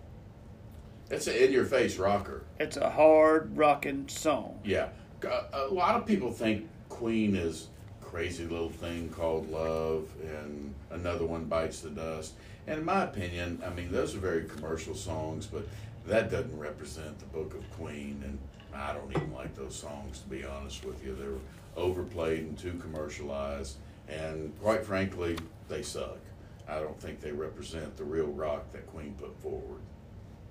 It's 1.10 1.28
an 1.28 1.36
in-your-face 1.36 1.98
rocker. 1.98 2.44
it's 2.60 2.76
a 2.76 2.90
hard 2.90 3.56
rocking 3.58 4.10
song. 4.10 4.60
Yeah, 4.66 4.90
a 5.24 5.68
lot 5.72 5.96
of 5.96 6.06
people 6.06 6.32
think 6.32 6.68
Queen 6.90 7.36
is 7.36 7.68
crazy 8.02 8.46
little 8.46 8.70
thing 8.70 9.10
called 9.10 9.50
love, 9.50 10.10
and 10.22 10.74
another 10.92 11.26
one 11.26 11.46
bites 11.46 11.82
the 11.82 11.90
dust. 11.90 12.34
And 12.68 12.80
in 12.80 12.86
my 12.86 13.04
opinion, 13.04 13.62
I 13.66 13.70
mean 13.70 13.92
those 13.92 14.14
are 14.16 14.20
very 14.20 14.44
commercial 14.44 14.94
songs, 14.94 15.46
but 15.46 15.66
that 16.06 16.30
doesn't 16.30 16.58
represent 16.58 17.18
the 17.20 17.26
Book 17.26 17.54
of 17.54 17.70
Queen, 17.72 18.22
and 18.26 18.38
I 18.74 18.94
don't 18.94 19.10
even 19.12 19.34
like 19.34 19.56
those 19.56 19.76
songs 19.76 20.20
to 20.20 20.28
be 20.28 20.44
honest 20.44 20.86
with 20.86 21.04
you. 21.04 21.16
They're 21.16 21.82
overplayed 21.82 22.40
and 22.40 22.58
too 22.58 22.74
commercialized, 22.82 23.78
and 24.10 24.54
quite 24.62 24.86
frankly, 24.86 25.38
they 25.70 25.82
suck. 25.82 26.20
I 26.68 26.80
don't 26.80 27.00
think 27.00 27.22
they 27.22 27.32
represent 27.32 27.96
the 27.96 28.04
real 28.04 28.28
rock 28.28 28.72
that 28.74 28.86
Queen 28.88 29.16
put 29.18 29.38
forward. 29.40 29.80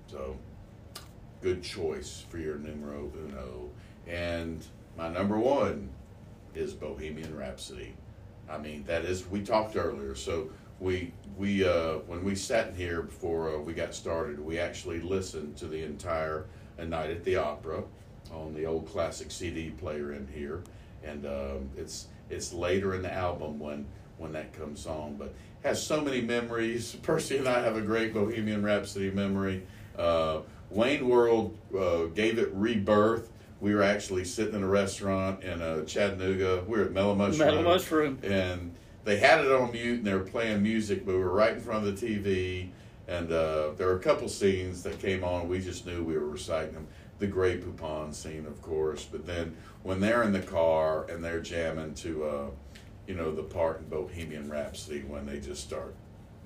So, 0.07 0.35
good 1.41 1.61
choice 1.61 2.25
for 2.29 2.39
your 2.39 2.55
numero 2.55 3.11
uno. 3.15 3.69
And 4.07 4.65
my 4.97 5.09
number 5.09 5.37
one 5.37 5.89
is 6.55 6.73
Bohemian 6.73 7.37
Rhapsody. 7.37 7.93
I 8.49 8.57
mean, 8.57 8.83
that 8.87 9.05
is 9.05 9.27
we 9.27 9.43
talked 9.43 9.75
earlier. 9.75 10.15
So 10.15 10.49
we 10.79 11.11
we 11.37 11.67
uh, 11.67 11.97
when 12.07 12.23
we 12.23 12.35
sat 12.35 12.69
in 12.69 12.75
here 12.75 13.01
before 13.01 13.55
uh, 13.55 13.59
we 13.59 13.73
got 13.73 13.93
started, 13.93 14.39
we 14.39 14.59
actually 14.59 14.99
listened 15.01 15.57
to 15.57 15.67
the 15.67 15.83
entire 15.83 16.45
A 16.77 16.85
Night 16.85 17.09
at 17.09 17.23
the 17.23 17.37
Opera 17.37 17.83
on 18.31 18.53
the 18.53 18.65
old 18.65 18.87
classic 18.87 19.31
CD 19.31 19.69
player 19.69 20.13
in 20.13 20.27
here, 20.27 20.63
and 21.03 21.25
um, 21.25 21.69
it's 21.77 22.07
it's 22.29 22.53
later 22.53 22.95
in 22.95 23.01
the 23.01 23.13
album 23.13 23.59
when 23.59 23.85
when 24.17 24.31
that 24.33 24.53
comes 24.53 24.87
on, 24.87 25.15
but 25.15 25.33
has 25.63 25.81
so 25.81 26.01
many 26.01 26.21
memories. 26.21 26.95
Percy 27.03 27.37
and 27.37 27.47
I 27.47 27.61
have 27.61 27.77
a 27.77 27.81
great 27.81 28.13
Bohemian 28.13 28.63
Rhapsody 28.63 29.11
memory. 29.11 29.63
Uh, 29.97 30.41
Wayne 30.69 31.07
World 31.07 31.57
uh, 31.77 32.05
gave 32.05 32.37
it 32.37 32.51
rebirth. 32.53 33.31
We 33.59 33.73
were 33.73 33.83
actually 33.83 34.25
sitting 34.25 34.53
in 34.53 34.63
a 34.63 34.67
restaurant 34.67 35.43
in 35.43 35.61
uh, 35.61 35.83
Chattanooga. 35.85 36.63
We 36.67 36.77
were 36.77 36.85
at 36.85 36.91
Mellow 36.91 37.15
Mushroom. 37.15 37.47
Metal 37.47 37.63
Mushroom. 37.63 38.19
And 38.21 38.75
they 39.07 39.15
had 39.15 39.39
it 39.39 39.49
on 39.49 39.71
mute 39.71 39.99
and 39.99 40.05
they 40.05 40.13
were 40.13 40.19
playing 40.19 40.61
music, 40.61 41.05
but 41.05 41.13
we 41.13 41.19
were 41.19 41.31
right 41.31 41.53
in 41.53 41.61
front 41.61 41.87
of 41.87 41.97
the 41.97 42.05
TV. 42.05 42.67
And 43.07 43.31
uh, 43.31 43.71
there 43.77 43.87
were 43.87 43.95
a 43.95 44.01
couple 44.01 44.27
scenes 44.27 44.83
that 44.83 44.99
came 44.99 45.23
on. 45.23 45.47
We 45.47 45.59
just 45.59 45.85
knew 45.85 46.03
we 46.03 46.17
were 46.17 46.27
reciting 46.27 46.73
them. 46.73 46.87
The 47.19 47.27
Grey 47.27 47.57
Poupon 47.57 48.13
scene, 48.13 48.45
of 48.45 48.61
course. 48.61 49.07
But 49.09 49.25
then 49.25 49.55
when 49.83 50.01
they're 50.01 50.23
in 50.23 50.33
the 50.33 50.41
car 50.41 51.05
and 51.09 51.23
they're 51.23 51.39
jamming 51.39 51.93
to, 51.95 52.25
uh, 52.25 52.45
you 53.07 53.15
know, 53.15 53.33
the 53.33 53.43
part 53.43 53.79
in 53.79 53.87
Bohemian 53.87 54.49
Rhapsody 54.49 55.03
when 55.03 55.25
they 55.25 55.39
just 55.39 55.63
start, 55.63 55.95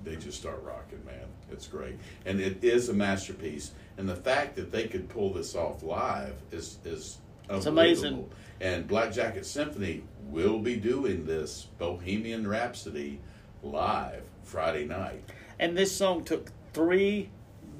they 0.03 0.15
just 0.15 0.39
start 0.39 0.61
rocking, 0.63 1.03
man. 1.03 1.25
It's 1.51 1.65
great, 1.67 1.95
and 2.25 2.39
it 2.39 2.63
is 2.63 2.89
a 2.89 2.93
masterpiece. 2.93 3.71
And 3.97 4.07
the 4.07 4.15
fact 4.15 4.55
that 4.55 4.71
they 4.71 4.87
could 4.87 5.09
pull 5.09 5.33
this 5.33 5.55
off 5.55 5.81
live 5.81 6.35
is 6.51 6.77
is 6.85 7.17
It's 7.49 7.65
amazing. 7.65 8.29
And 8.61 8.87
Black 8.87 9.11
Jacket 9.11 9.47
Symphony 9.47 10.03
will 10.29 10.59
be 10.59 10.75
doing 10.75 11.25
this 11.25 11.67
Bohemian 11.79 12.47
Rhapsody 12.47 13.19
live 13.63 14.21
Friday 14.43 14.85
night. 14.85 15.23
And 15.59 15.75
this 15.75 15.95
song 15.95 16.23
took 16.23 16.51
three 16.71 17.31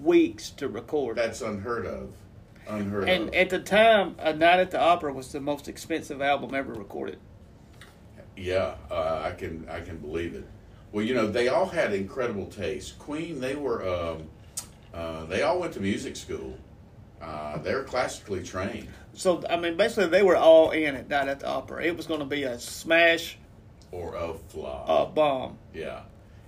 weeks 0.01 0.49
to 0.49 0.67
record. 0.67 1.17
That's 1.17 1.41
unheard 1.41 1.85
of. 1.85 2.13
Unheard 2.67 3.07
and 3.07 3.11
of. 3.11 3.27
And 3.27 3.35
at 3.35 3.51
the 3.51 3.59
time, 3.59 4.15
A 4.17 4.33
Night 4.33 4.59
at 4.59 4.71
the 4.71 4.81
Opera 4.81 5.13
was 5.13 5.31
the 5.31 5.39
most 5.39 5.67
expensive 5.67 6.19
album 6.19 6.55
ever 6.55 6.73
recorded. 6.73 7.19
Yeah, 8.35 8.73
uh, 8.89 9.21
I 9.23 9.33
can 9.33 9.67
I 9.69 9.81
can 9.81 9.97
believe 9.97 10.33
it. 10.33 10.47
Well, 10.91 11.05
you 11.05 11.13
know, 11.13 11.27
they 11.27 11.47
all 11.47 11.67
had 11.67 11.93
incredible 11.93 12.47
taste. 12.47 12.97
Queen, 12.97 13.39
they 13.39 13.55
were 13.55 13.87
um, 13.87 14.23
uh, 14.95 15.25
they 15.25 15.43
all 15.43 15.59
went 15.59 15.73
to 15.73 15.79
music 15.79 16.15
school. 16.15 16.57
Uh, 17.21 17.57
they're 17.59 17.83
classically 17.83 18.41
trained. 18.43 18.87
So 19.13 19.43
I 19.49 19.57
mean, 19.57 19.77
basically, 19.77 20.07
they 20.07 20.23
were 20.23 20.37
all 20.37 20.71
in 20.71 20.95
it 20.95 21.07
down 21.09 21.29
at 21.29 21.41
the 21.41 21.47
opera. 21.47 21.83
It 21.83 21.95
was 21.95 22.07
going 22.07 22.21
to 22.21 22.25
be 22.25 22.43
a 22.43 22.59
smash, 22.59 23.37
or 23.91 24.15
a 24.15 24.33
flop. 24.33 24.85
a 24.89 25.05
bomb. 25.13 25.57
Yeah, 25.73 26.01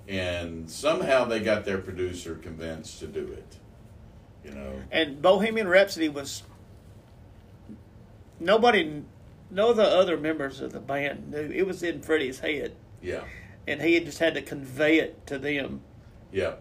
and 0.07 0.69
somehow 0.69 1.25
they 1.25 1.39
got 1.41 1.65
their 1.65 1.77
producer 1.77 2.35
convinced 2.35 2.99
to 2.99 3.07
do 3.07 3.27
it. 3.27 3.57
You 4.43 4.51
know, 4.51 4.73
And 4.91 5.21
Bohemian 5.21 5.67
Rhapsody 5.67 6.09
was 6.09 6.43
nobody, 8.39 9.03
no 9.51 9.69
of 9.69 9.77
the 9.77 9.83
other 9.83 10.17
members 10.17 10.59
of 10.59 10.71
the 10.73 10.79
band 10.79 11.31
knew 11.31 11.51
it 11.53 11.65
was 11.65 11.83
in 11.83 12.01
Freddie's 12.01 12.39
head, 12.39 12.75
yeah, 13.01 13.23
and 13.67 13.81
he 13.81 13.93
had 13.93 14.05
just 14.05 14.19
had 14.19 14.33
to 14.33 14.41
convey 14.41 14.97
it 14.99 15.25
to 15.27 15.37
them. 15.37 15.81
yeah, 16.31 16.55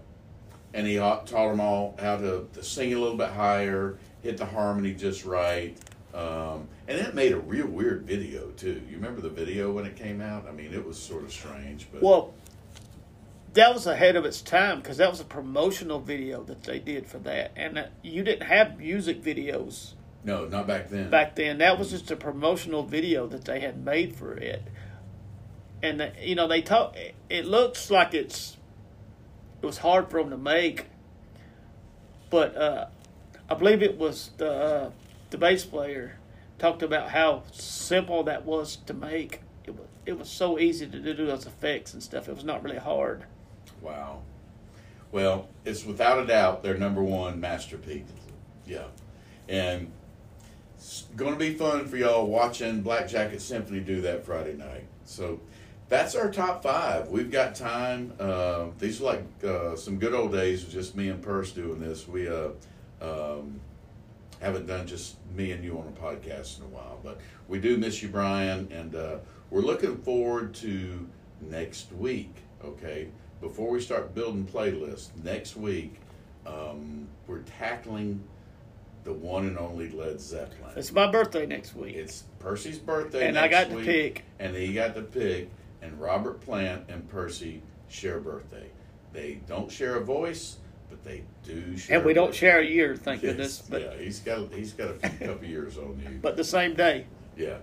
and 0.74 0.86
he 0.86 0.96
taught 0.96 1.26
them 1.26 1.60
all 1.60 1.96
how 2.00 2.16
to, 2.16 2.48
to 2.52 2.62
sing 2.62 2.94
a 2.94 2.98
little 2.98 3.16
bit 3.16 3.30
higher, 3.30 3.98
hit 4.22 4.36
the 4.38 4.46
harmony 4.46 4.94
just 4.94 5.24
right. 5.24 5.76
Um, 6.14 6.68
and 6.88 6.98
it 6.98 7.14
made 7.14 7.32
a 7.32 7.38
real 7.38 7.66
weird 7.66 8.02
video 8.02 8.48
too. 8.50 8.82
You 8.88 8.96
remember 8.96 9.20
the 9.20 9.30
video 9.30 9.72
when 9.72 9.86
it 9.86 9.96
came 9.96 10.20
out? 10.20 10.46
I 10.46 10.52
mean, 10.52 10.74
it 10.74 10.84
was 10.84 10.98
sort 10.98 11.24
of 11.24 11.32
strange, 11.32 11.88
but 11.90 12.02
Well, 12.02 12.34
that 13.54 13.72
was 13.72 13.86
ahead 13.86 14.16
of 14.16 14.24
its 14.24 14.40
time 14.40 14.80
because 14.80 14.98
that 14.98 15.10
was 15.10 15.20
a 15.20 15.24
promotional 15.24 16.00
video 16.00 16.42
that 16.44 16.62
they 16.64 16.78
did 16.78 17.06
for 17.06 17.18
that, 17.20 17.52
and 17.56 17.76
that, 17.76 17.92
you 18.02 18.22
didn't 18.22 18.46
have 18.46 18.78
music 18.78 19.22
videos 19.22 19.92
no, 20.24 20.46
not 20.46 20.66
back 20.66 20.88
then. 20.88 21.10
back 21.10 21.34
then. 21.34 21.58
That 21.58 21.78
was 21.78 21.90
just 21.90 22.10
a 22.10 22.16
promotional 22.16 22.82
video 22.82 23.26
that 23.28 23.44
they 23.44 23.60
had 23.60 23.84
made 23.84 24.14
for 24.14 24.34
it, 24.34 24.62
and 25.82 26.00
the, 26.00 26.12
you 26.20 26.34
know 26.34 26.46
they 26.46 26.62
talk. 26.62 26.96
It 27.28 27.44
looks 27.44 27.90
like 27.90 28.14
it's 28.14 28.56
it 29.62 29.66
was 29.66 29.78
hard 29.78 30.10
for 30.10 30.20
them 30.20 30.30
to 30.30 30.36
make, 30.36 30.86
but 32.30 32.56
uh, 32.56 32.86
I 33.48 33.54
believe 33.54 33.82
it 33.82 33.96
was 33.96 34.30
the 34.36 34.50
uh, 34.50 34.90
the 35.30 35.38
bass 35.38 35.64
player 35.64 36.18
talked 36.58 36.82
about 36.82 37.10
how 37.10 37.44
simple 37.52 38.24
that 38.24 38.44
was 38.44 38.76
to 38.86 38.94
make. 38.94 39.40
It 39.64 39.76
was 39.76 39.86
it 40.04 40.18
was 40.18 40.28
so 40.28 40.58
easy 40.58 40.86
to 40.86 41.00
do 41.00 41.26
those 41.26 41.46
effects 41.46 41.94
and 41.94 42.02
stuff. 42.02 42.28
It 42.28 42.34
was 42.34 42.44
not 42.44 42.62
really 42.62 42.78
hard. 42.78 43.24
Wow. 43.80 44.22
Well, 45.12 45.48
it's 45.64 45.84
without 45.84 46.18
a 46.18 46.26
doubt 46.26 46.62
their 46.62 46.76
number 46.76 47.02
one 47.02 47.40
masterpiece. 47.40 48.04
Yeah. 48.66 48.86
And 49.48 49.92
it's 50.76 51.04
going 51.16 51.32
to 51.32 51.38
be 51.38 51.54
fun 51.54 51.86
for 51.86 51.96
y'all 51.96 52.26
watching 52.26 52.80
Black 52.80 53.08
Jacket 53.08 53.42
Symphony 53.42 53.80
do 53.80 54.00
that 54.00 54.24
Friday 54.24 54.54
night. 54.54 54.86
So 55.04 55.40
that's 55.92 56.14
our 56.14 56.30
top 56.30 56.62
five. 56.62 57.10
We've 57.10 57.30
got 57.30 57.54
time. 57.54 58.14
Uh, 58.18 58.68
these 58.78 59.02
are 59.02 59.04
like 59.04 59.24
uh, 59.44 59.76
some 59.76 59.98
good 59.98 60.14
old 60.14 60.32
days 60.32 60.64
with 60.64 60.72
just 60.72 60.96
me 60.96 61.10
and 61.10 61.20
Purse 61.20 61.52
doing 61.52 61.80
this. 61.80 62.08
We 62.08 62.30
uh, 62.30 62.48
um, 63.02 63.60
haven't 64.40 64.66
done 64.66 64.86
just 64.86 65.16
me 65.36 65.52
and 65.52 65.62
you 65.62 65.78
on 65.78 65.86
a 65.86 66.00
podcast 66.00 66.58
in 66.58 66.64
a 66.64 66.68
while, 66.68 66.98
but 67.04 67.20
we 67.46 67.60
do 67.60 67.76
miss 67.76 68.02
you, 68.02 68.08
Brian, 68.08 68.72
and 68.72 68.94
uh, 68.94 69.16
we're 69.50 69.60
looking 69.60 69.98
forward 69.98 70.54
to 70.54 71.06
next 71.42 71.92
week. 71.92 72.36
Okay, 72.64 73.08
before 73.42 73.68
we 73.68 73.78
start 73.78 74.14
building 74.14 74.46
playlists 74.46 75.08
next 75.22 75.56
week, 75.56 75.96
um, 76.46 77.06
we're 77.26 77.40
tackling 77.40 78.22
the 79.04 79.12
one 79.12 79.46
and 79.46 79.58
only 79.58 79.90
Led 79.90 80.22
Zeppelin. 80.22 80.72
It's 80.74 80.92
my 80.92 81.10
birthday 81.10 81.44
next 81.44 81.76
week. 81.76 81.96
It's 81.96 82.24
Percy's 82.38 82.78
birthday, 82.78 83.28
And 83.28 83.38
I 83.38 83.48
got 83.48 83.68
to 83.68 83.76
week, 83.76 83.84
pick. 83.84 84.24
and 84.38 84.56
he 84.56 84.72
got 84.72 84.94
to 84.94 85.02
pick. 85.02 85.50
And 85.82 86.00
Robert 86.00 86.40
Plant 86.40 86.84
and 86.88 87.08
Percy 87.08 87.62
share 87.88 88.18
a 88.18 88.20
birthday. 88.20 88.68
They 89.12 89.40
don't 89.46 89.70
share 89.70 89.96
a 89.96 90.04
voice, 90.04 90.56
but 90.88 91.04
they 91.04 91.24
do 91.44 91.76
share. 91.76 91.96
and 91.98 92.06
we 92.06 92.14
don't 92.14 92.28
birthday. 92.28 92.38
share 92.38 92.60
a 92.60 92.64
year, 92.66 92.96
thank 92.96 93.22
Yes, 93.22 93.32
goodness. 93.32 93.62
But 93.68 93.82
yeah, 93.82 93.94
he's 93.96 94.20
got 94.20 94.52
he's 94.52 94.72
got 94.72 94.90
a 94.90 94.94
few 94.94 95.26
couple 95.26 95.46
years 95.46 95.76
on 95.76 96.00
you. 96.02 96.18
but 96.22 96.36
the 96.36 96.44
same 96.44 96.74
day. 96.74 97.06
Yeah, 97.36 97.58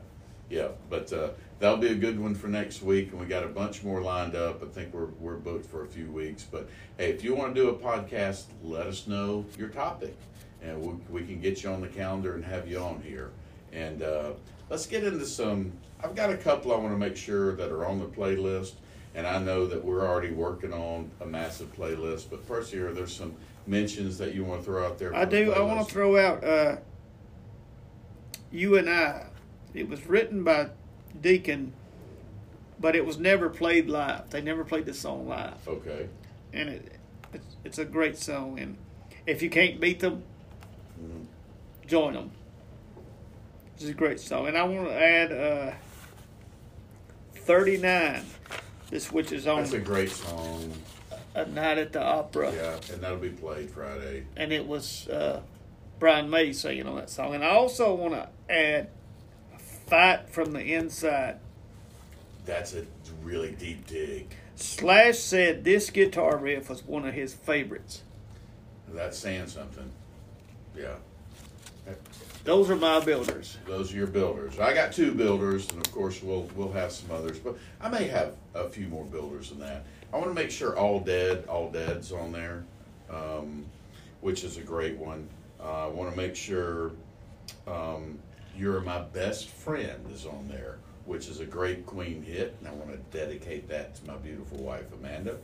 yeah, 0.49 0.69
but 0.89 1.12
uh, 1.13 1.29
that'll 1.60 1.77
be 1.77 1.88
a 1.88 1.95
good 1.95 2.19
one 2.19 2.36
for 2.36 2.47
next 2.47 2.82
week, 2.82 3.12
and 3.12 3.19
we 3.19 3.25
got 3.25 3.43
a 3.43 3.47
bunch 3.47 3.84
more 3.84 4.01
lined 4.01 4.36
up. 4.36 4.62
I 4.62 4.67
think 4.67 4.93
we're 4.93 5.08
we're 5.19 5.38
booked 5.38 5.65
for 5.65 5.84
a 5.84 5.88
few 5.88 6.12
weeks, 6.12 6.43
but 6.43 6.69
hey, 6.97 7.12
if 7.12 7.23
you 7.23 7.36
want 7.36 7.55
to 7.55 7.62
do 7.62 7.69
a 7.69 7.73
podcast, 7.73 8.45
let 8.63 8.86
us 8.88 9.08
know 9.08 9.45
your 9.58 9.69
topic, 9.69 10.15
and 10.62 10.79
we 10.82 11.21
we 11.21 11.25
can 11.25 11.39
get 11.39 11.63
you 11.63 11.69
on 11.69 11.82
the 11.82 11.88
calendar 11.88 12.36
and 12.36 12.43
have 12.43 12.67
you 12.67 12.79
on 12.79 13.01
here. 13.01 13.32
And 13.71 14.01
uh, 14.01 14.32
let's 14.69 14.86
get 14.86 15.03
into 15.03 15.25
some. 15.25 15.71
I've 16.04 16.16
got 16.16 16.30
a 16.30 16.38
couple 16.38 16.74
I 16.74 16.78
want 16.78 16.94
to 16.94 16.98
make 16.98 17.18
sure 17.18 17.56
that 17.56 17.72
are 17.72 17.86
on 17.86 18.00
the 18.00 18.06
playlist, 18.06 18.74
and 19.16 19.28
I 19.28 19.40
know 19.40 19.68
that 19.68 19.84
we're 19.84 20.08
already 20.08 20.32
working 20.32 20.74
on 20.74 21.12
a 21.22 21.26
massive 21.26 21.76
playlist. 21.76 22.30
But 22.30 22.48
Percy, 22.48 22.78
are 22.80 22.94
there 22.94 23.08
some 23.08 23.36
mentions 23.68 24.18
that 24.18 24.34
you 24.34 24.44
want 24.46 24.62
to 24.62 24.66
throw 24.66 24.86
out 24.86 24.98
there? 24.98 25.14
I 25.16 25.26
do. 25.26 25.52
I 25.54 25.60
want 25.62 25.86
to 25.86 25.94
throw 25.94 26.18
out 26.18 26.44
uh, 26.44 26.78
"You 28.52 28.78
and 28.78 28.90
I." 28.90 29.26
It 29.74 29.88
was 29.90 30.06
written 30.08 30.44
by 30.44 30.70
Deacon, 31.22 31.74
but 32.80 32.96
it 32.96 33.06
was 33.06 33.18
never 33.20 33.50
played 33.50 33.88
live. 33.90 34.30
They 34.30 34.42
never 34.42 34.64
played 34.64 34.86
this 34.86 35.00
song 35.00 35.28
live, 35.28 35.68
Okay. 35.68 36.08
and 36.54 36.70
it 36.70 36.92
it's, 37.34 37.56
it's 37.64 37.78
a 37.78 37.86
great 37.86 38.18
song. 38.18 38.58
And 38.60 38.78
if 39.28 39.42
you 39.44 39.50
can't 39.50 39.80
beat 39.80 40.00
them, 40.00 40.24
Mhm. 41.00 41.26
join 41.88 42.14
them. 42.14 42.32
It's 43.76 43.86
a 43.86 43.94
great 43.94 44.20
song. 44.20 44.48
And 44.48 44.58
I 44.58 44.64
want 44.64 44.88
to 44.88 44.94
add 44.94 45.32
uh, 45.32 45.72
"39." 47.50 48.24
This 48.92 49.12
which 49.12 49.32
is 49.32 49.48
on 49.48 49.62
That's 49.64 49.74
a 49.74 49.80
great 49.80 50.12
song. 50.12 50.72
a 51.36 51.46
night 51.46 51.78
at 51.78 51.94
the 51.94 52.02
opera. 52.02 52.52
Yeah, 52.54 52.80
and 52.94 53.02
that'll 53.02 53.18
be 53.18 53.30
played 53.30 53.70
Friday. 53.72 54.26
and 54.38 54.52
it 54.54 54.66
was 54.68 55.08
uh, 55.10 55.42
Brian 56.00 56.30
May 56.30 56.54
singing 56.54 56.88
on 56.88 56.96
that 56.98 57.10
song. 57.10 57.34
And 57.36 57.44
I 57.44 57.50
also 57.50 57.94
want 57.96 58.14
to 58.14 58.30
add 58.54 58.90
"Fight 59.88 60.30
from 60.30 60.54
the 60.54 60.74
Inside." 60.74 61.40
That's 62.46 62.74
a 62.74 62.86
really 63.24 63.52
deep 63.52 63.86
dig. 63.88 64.36
Slash 64.56 65.18
said 65.20 65.64
this 65.64 65.90
guitar 65.90 66.38
riff 66.38 66.70
was 66.70 66.84
one 66.84 67.08
of 67.08 67.14
his 67.14 67.34
favorites. 67.34 68.04
That's 68.92 69.18
saying 69.18 69.48
something. 69.48 69.92
Yeah. 70.76 70.96
Those 72.45 72.69
are 72.69 72.75
my 72.75 73.02
builders. 73.02 73.58
Those 73.67 73.93
are 73.93 73.97
your 73.97 74.08
builders. 74.08 74.60
I 74.60 74.73
got 74.73 74.93
two 74.93 75.13
builders, 75.13 75.67
and 75.69 75.86
of 75.86 75.91
course 75.91 76.23
we'll 76.23 76.49
we'll 76.56 76.71
have 76.71 76.91
some 76.91 77.12
others, 77.12 77.38
but 77.38 77.58
I 77.82 77.89
may 77.89 78.08
have 78.08 78.36
a 78.56 78.69
few 78.69 78.88
more 78.88 79.06
builders 79.06 79.49
than 79.49 79.60
that. 79.60 79.86
I 80.13 80.17
want 80.17 80.30
to 80.30 80.34
make 80.34 80.49
sure 80.49 80.78
all 80.78 81.02
dead, 81.02 81.45
all 81.49 81.69
dead's 81.69 82.12
on 82.12 82.32
there, 82.32 82.63
um, 83.10 83.65
which 84.21 84.43
is 84.43 84.58
a 84.58 84.62
great 84.62 84.97
one. 84.97 85.28
Uh, 85.62 85.88
I 85.88 85.88
want 85.88 86.12
to 86.12 86.17
make 86.17 86.36
sure 86.36 86.91
um, 87.67 88.17
you're 88.56 88.80
my 88.82 89.02
best 89.02 89.49
friend 89.49 90.06
is 90.13 90.25
on 90.25 90.47
there, 90.47 90.80
which 91.06 91.28
is 91.28 91.41
a 91.41 91.45
great 91.45 91.86
Queen 91.86 92.23
hit, 92.23 92.56
and 92.60 92.69
I 92.69 92.71
want 92.71 92.91
to 92.91 93.17
dedicate 93.17 93.67
that 93.67 93.95
to 93.95 94.08
my 94.08 94.15
beautiful 94.15 94.60
wife 94.60 94.86
Amanda. 94.93 95.38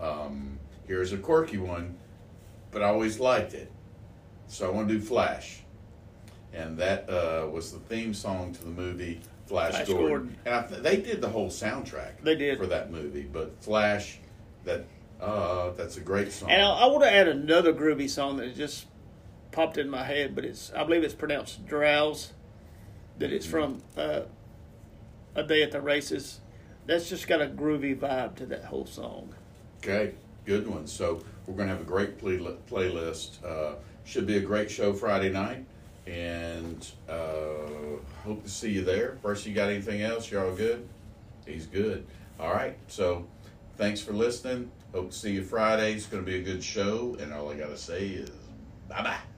Um, 0.00 0.58
here's 0.88 1.12
a 1.12 1.16
quirky 1.16 1.58
one, 1.58 1.96
but 2.72 2.82
I 2.82 2.86
always 2.86 3.20
liked 3.20 3.54
it, 3.54 3.70
so 4.48 4.66
I 4.66 4.72
want 4.72 4.88
to 4.88 4.94
do 4.94 5.00
Flash 5.00 5.63
and 6.54 6.78
that 6.78 7.08
uh, 7.10 7.46
was 7.50 7.72
the 7.72 7.78
theme 7.80 8.14
song 8.14 8.52
to 8.54 8.64
the 8.64 8.70
movie 8.70 9.20
Flash, 9.46 9.72
Flash 9.72 9.86
Gordon. 9.88 10.06
Gordon. 10.08 10.36
And 10.46 10.54
I 10.54 10.62
th- 10.62 10.82
they 10.82 10.96
did 10.96 11.20
the 11.20 11.28
whole 11.28 11.48
soundtrack. 11.48 12.22
They 12.22 12.34
did. 12.34 12.58
for 12.58 12.66
that 12.66 12.90
movie, 12.90 13.28
but 13.30 13.62
Flash, 13.62 14.18
that 14.64 14.84
uh, 15.20 15.70
that's 15.72 15.96
a 15.96 16.00
great 16.00 16.32
song. 16.32 16.50
And 16.50 16.62
I, 16.62 16.70
I 16.70 16.86
want 16.86 17.02
to 17.04 17.12
add 17.12 17.28
another 17.28 17.72
groovy 17.72 18.08
song 18.08 18.38
that 18.38 18.54
just 18.56 18.86
popped 19.52 19.78
in 19.78 19.88
my 19.90 20.04
head, 20.04 20.34
but 20.34 20.44
it's 20.44 20.72
I 20.74 20.84
believe 20.84 21.04
it's 21.04 21.14
pronounced 21.14 21.66
"drowse." 21.66 22.32
That 23.18 23.32
it's 23.32 23.46
from 23.46 23.82
uh, 23.96 24.22
a 25.34 25.42
day 25.42 25.62
at 25.62 25.70
the 25.72 25.80
races. 25.80 26.40
That's 26.86 27.08
just 27.08 27.28
got 27.28 27.40
a 27.40 27.46
groovy 27.46 27.96
vibe 27.96 28.34
to 28.36 28.46
that 28.46 28.64
whole 28.64 28.86
song. 28.86 29.34
okay, 29.78 30.14
good 30.44 30.66
one. 30.66 30.86
So 30.86 31.22
we're 31.46 31.54
gonna 31.54 31.70
have 31.70 31.80
a 31.80 31.84
great 31.84 32.18
play- 32.18 32.38
playlist. 32.70 33.44
Uh, 33.44 33.76
should 34.04 34.26
be 34.26 34.36
a 34.36 34.40
great 34.40 34.70
show 34.70 34.92
Friday 34.92 35.30
night, 35.30 35.64
and 36.06 36.86
uh, 37.08 37.98
hope 38.24 38.42
to 38.44 38.50
see 38.50 38.70
you 38.70 38.84
there. 38.84 39.18
First, 39.22 39.46
you 39.46 39.54
got 39.54 39.70
anything 39.70 40.02
else? 40.02 40.30
You're 40.30 40.44
all 40.44 40.54
good. 40.54 40.88
He's 41.46 41.66
good. 41.66 42.06
All 42.38 42.52
right. 42.52 42.76
So 42.88 43.26
thanks 43.76 44.00
for 44.00 44.12
listening. 44.12 44.70
Hope 44.92 45.10
to 45.10 45.16
see 45.16 45.32
you 45.32 45.42
Friday. 45.42 45.94
It's 45.94 46.06
gonna 46.06 46.22
be 46.22 46.36
a 46.36 46.42
good 46.42 46.62
show, 46.62 47.16
and 47.20 47.32
all 47.32 47.50
I 47.50 47.56
gotta 47.56 47.76
say 47.76 48.06
is 48.06 48.30
bye 48.88 49.02
bye. 49.02 49.33